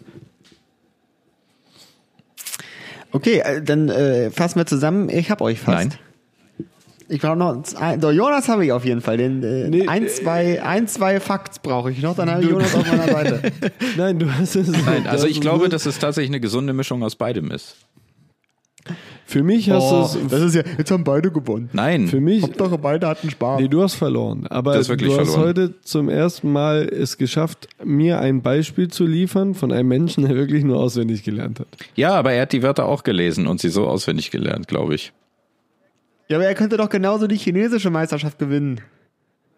[3.12, 5.10] Okay, äh, dann äh, fassen wir zusammen.
[5.10, 5.90] Ich hab euch fast.
[5.90, 5.98] Nein.
[7.09, 7.62] Ich brauche noch.
[8.00, 9.16] Doch, Jonas habe ich auf jeden Fall.
[9.18, 12.74] Den, äh, Nee, ein, zwei, ein, zwei Facts brauche ich noch, dann habe ich Jonas
[12.74, 13.52] auf meiner Seite.
[13.96, 14.68] Nein, du hast es.
[14.68, 17.76] Nein, also das ich glaube, dass es tatsächlich eine gesunde Mischung aus beidem ist.
[19.26, 20.46] Für mich hast Oh, du das es.
[20.48, 21.70] ist ja, jetzt haben beide gewonnen.
[21.72, 22.07] Nein.
[22.09, 22.42] Für mich.
[22.42, 23.59] Hauptsache beide hatten Spaß.
[23.61, 24.46] Nee, du hast verloren.
[24.50, 25.48] Aber Du hast wirklich du hast verloren.
[25.48, 30.36] heute zum ersten Mal es geschafft, mir ein Beispiel zu liefern von einem Menschen, der
[30.36, 31.68] wirklich nur auswendig gelernt hat.
[31.96, 35.12] Ja, aber er hat die Wörter auch gelesen und sie so auswendig gelernt, glaube ich.
[36.28, 38.80] Ja, aber er könnte doch genauso die chinesische Meisterschaft gewinnen.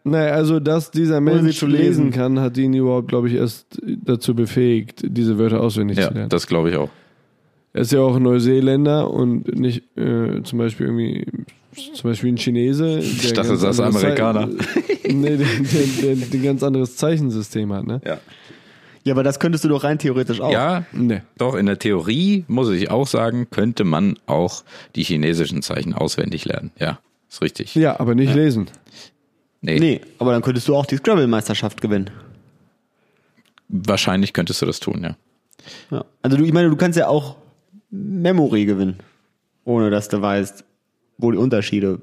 [0.05, 3.81] Naja, also dass dieser sie Mensch zu lesen kann, hat ihn überhaupt, glaube ich, erst
[4.05, 6.29] dazu befähigt, diese Wörter auswendig Ja, zu lernen.
[6.29, 6.91] das glaube ich auch.
[7.73, 11.27] Er ist ja auch ein Neuseeländer und nicht äh, zum Beispiel irgendwie
[11.95, 12.99] zum Beispiel ein Chinese.
[13.01, 14.49] Ich dachte, das ist Amerikaner.
[14.49, 18.01] Zeichen- nee, der, der, der, der ein ganz anderes Zeichensystem hat, ne?
[18.07, 18.19] Ja.
[19.07, 20.51] Ja, aber das könntest du doch rein theoretisch auch.
[20.51, 21.23] Ja, Nee.
[21.39, 24.65] doch, in der Theorie, muss ich auch sagen, könnte man auch
[24.97, 26.73] die chinesischen Zeichen auswendig lernen.
[26.79, 26.99] Ja,
[27.31, 27.75] ist richtig.
[27.77, 28.67] Ja, aber nicht lesen.
[29.61, 32.11] Nee, Nee, aber dann könntest du auch die Scrabble-Meisterschaft gewinnen.
[33.69, 35.17] wahrscheinlich könntest du das tun, ja.
[35.91, 36.05] Ja.
[36.23, 37.37] Also du, ich meine, du kannst ja auch
[37.91, 38.99] Memory gewinnen,
[39.65, 40.65] ohne dass du weißt,
[41.19, 42.01] wo die Unterschiede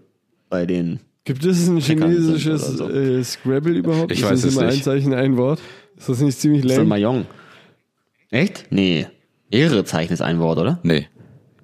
[0.49, 0.99] bei den.
[1.25, 2.89] Gibt es ein chinesisches so.
[2.89, 4.11] äh, Scrabble überhaupt?
[4.11, 4.77] Ich ist weiß es immer nicht.
[4.79, 5.61] ein Zeichen, ein Wort?
[5.97, 6.89] Ist das nicht ziemlich Das ist lame?
[6.89, 7.25] Mahjong.
[8.31, 8.67] Echt?
[8.69, 9.07] Nee.
[9.51, 10.79] Mehrere Zeichen ist ein Wort, oder?
[10.83, 11.07] Nee,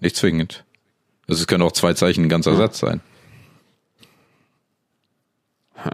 [0.02, 0.66] nicht zwingend.
[1.28, 3.02] Also es können auch zwei Zeichen ein ganzer Satz sein.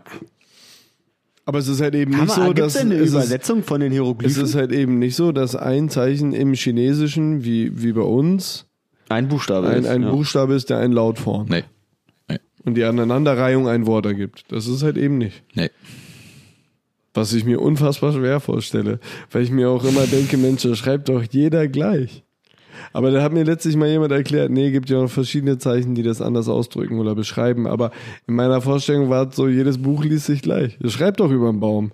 [1.47, 3.63] Aber es ist halt eben nicht Hammer, so, gibt's dass denn eine es ist, Übersetzung
[3.63, 4.43] von den es Hieroglyphen?
[4.43, 8.65] ist halt eben nicht so, dass ein Zeichen im Chinesischen wie, wie bei uns
[9.09, 9.67] ein Buchstabe.
[9.69, 10.09] ein, ist, ein ja.
[10.09, 11.63] Buchstabe ist, der eine Lautform Nee,
[12.27, 14.51] nee, und die Aneinanderreihung ein Wort ergibt.
[14.51, 15.43] Das ist halt eben nicht.
[15.53, 15.69] nee.
[17.15, 18.99] Was ich mir unfassbar schwer vorstelle,
[19.31, 22.23] weil ich mir auch immer denke, Mensch, da schreibt doch jeder gleich.
[22.93, 26.03] Aber da hat mir letztlich mal jemand erklärt, nee, gibt ja noch verschiedene Zeichen, die
[26.03, 27.67] das anders ausdrücken oder beschreiben.
[27.67, 27.91] Aber
[28.27, 30.77] in meiner Vorstellung war es so, jedes Buch liest sich gleich.
[30.81, 31.91] Das schreibt doch über einen Baum.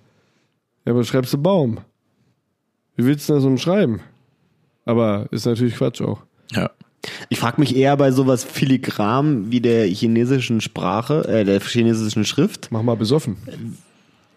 [0.84, 1.78] Ja, aber schreibst du Baum?
[2.96, 4.00] Wie willst du das umschreiben?
[4.84, 6.22] Aber ist natürlich Quatsch auch.
[6.50, 6.70] Ja.
[7.28, 12.68] Ich frage mich eher bei sowas filigran wie der chinesischen Sprache, äh, der chinesischen Schrift.
[12.70, 13.36] Mach mal besoffen.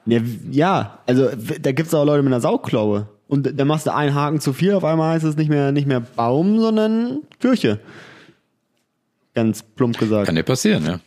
[0.05, 1.29] Ja, ja also
[1.61, 3.07] da gibt's auch Leute mit einer Sauklaue.
[3.27, 5.87] Und da machst du einen Haken zu viel, auf einmal heißt es nicht mehr, nicht
[5.87, 7.79] mehr Baum, sondern Kirche.
[9.33, 10.27] Ganz plump gesagt.
[10.27, 10.99] Kann dir passieren, ja.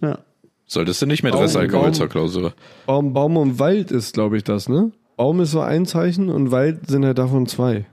[0.00, 0.18] Ja.
[0.66, 1.94] Solltest du nicht mit Baum, Restalkohol Baum.
[1.94, 2.54] zur Klausur.
[2.86, 4.90] Baum, Baum und Wald ist, glaube ich, das, ne?
[5.16, 7.86] Baum ist so ein Zeichen und Wald sind halt davon zwei.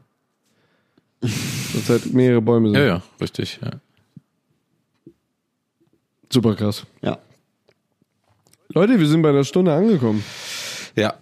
[1.22, 2.78] Das halt mehrere Bäume sind.
[2.78, 3.60] Ja, ja, richtig.
[3.62, 3.72] Ja.
[6.32, 6.86] Super krass.
[7.02, 7.18] Ja.
[8.76, 10.22] Leute, wir sind bei einer Stunde angekommen.
[10.98, 11.14] Ja,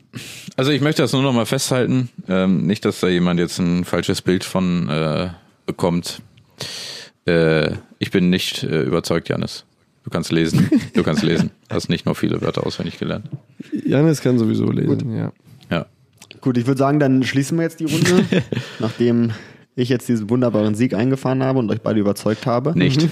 [0.58, 2.10] also ich möchte das nur noch mal festhalten.
[2.28, 5.30] Ähm, nicht, dass da jemand jetzt ein falsches Bild von äh,
[5.68, 6.24] bekommt.
[7.28, 9.66] Äh, ich bin nicht äh, überzeugt, Janis.
[10.04, 10.68] Du kannst lesen.
[10.96, 11.52] Du kannst lesen.
[11.70, 13.28] Hast nicht nur viele Wörter auswendig gelernt.
[13.86, 15.32] Janis kann sowieso lesen, ja.
[15.70, 15.86] Ja.
[16.42, 18.26] Gut, ich würde sagen, dann schließen wir jetzt die Runde,
[18.80, 19.30] nachdem
[19.76, 22.76] ich jetzt diesen wunderbaren Sieg eingefahren habe und euch beide überzeugt habe.
[22.76, 23.08] Nicht.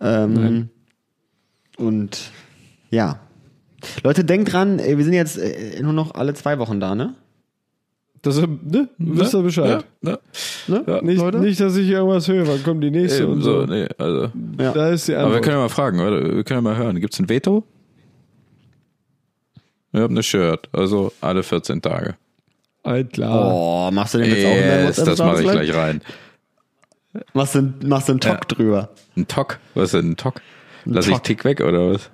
[0.00, 0.68] Ähm,
[1.76, 2.30] und
[2.90, 3.25] ja.
[4.02, 7.14] Leute, denkt dran, ey, wir sind jetzt äh, nur noch alle zwei Wochen da, ne?
[8.22, 8.88] Das, ne?
[8.98, 9.84] Wisst ihr Bescheid?
[10.02, 10.18] Ja,
[10.68, 10.82] ne?
[10.86, 11.38] Ja, Nicht, Leute?
[11.38, 12.46] nicht, dass ich irgendwas höre.
[12.48, 13.66] Wann kommt die nächste Eben und so, so.
[13.72, 14.30] nee, also.
[14.58, 14.72] Ja.
[14.72, 15.44] Da ist die Aber wir Antwort.
[15.44, 16.22] können ja mal fragen, oder?
[16.36, 16.98] Wir können ja mal hören.
[17.00, 17.62] Gibt's ein Veto?
[19.92, 22.16] Wir haben eine Shirt, also alle 14 Tage.
[22.82, 23.52] Alt klar.
[23.54, 26.00] Oh, machst du den jetzt auch in deinem Yes, das mache ich gleich rein.
[27.32, 28.56] Machst du, machst du einen Talk Ja.
[28.56, 28.88] drüber?
[29.16, 29.58] Ein Tock?
[29.74, 30.40] Was ist denn ein Tock?
[30.84, 31.24] Lass ich Tock.
[31.24, 32.10] Tick weg oder was?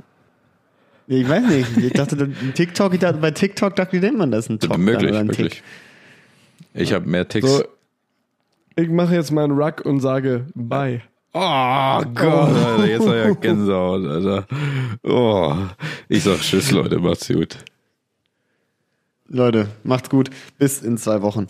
[1.07, 1.77] Ich weiß nicht.
[1.79, 4.79] Ich dachte, ein TikTok, ich dachte, bei TikTok dachte ich, nennt man das ein Talk.
[4.79, 5.55] möglich, oder ein möglich.
[5.55, 5.63] Tick.
[6.75, 7.49] Ich habe mehr Ticks.
[7.49, 7.65] So,
[8.77, 11.03] ich mache jetzt meinen Ruck und sage Bye.
[11.35, 14.47] Oh Gott, Alter, jetzt war ja Gänsehaut, Alter.
[15.03, 15.57] Oh,
[16.09, 17.57] ich sag Tschüss, Leute, macht's gut.
[19.29, 20.29] Leute, macht's gut.
[20.59, 21.47] Bis in zwei Wochen.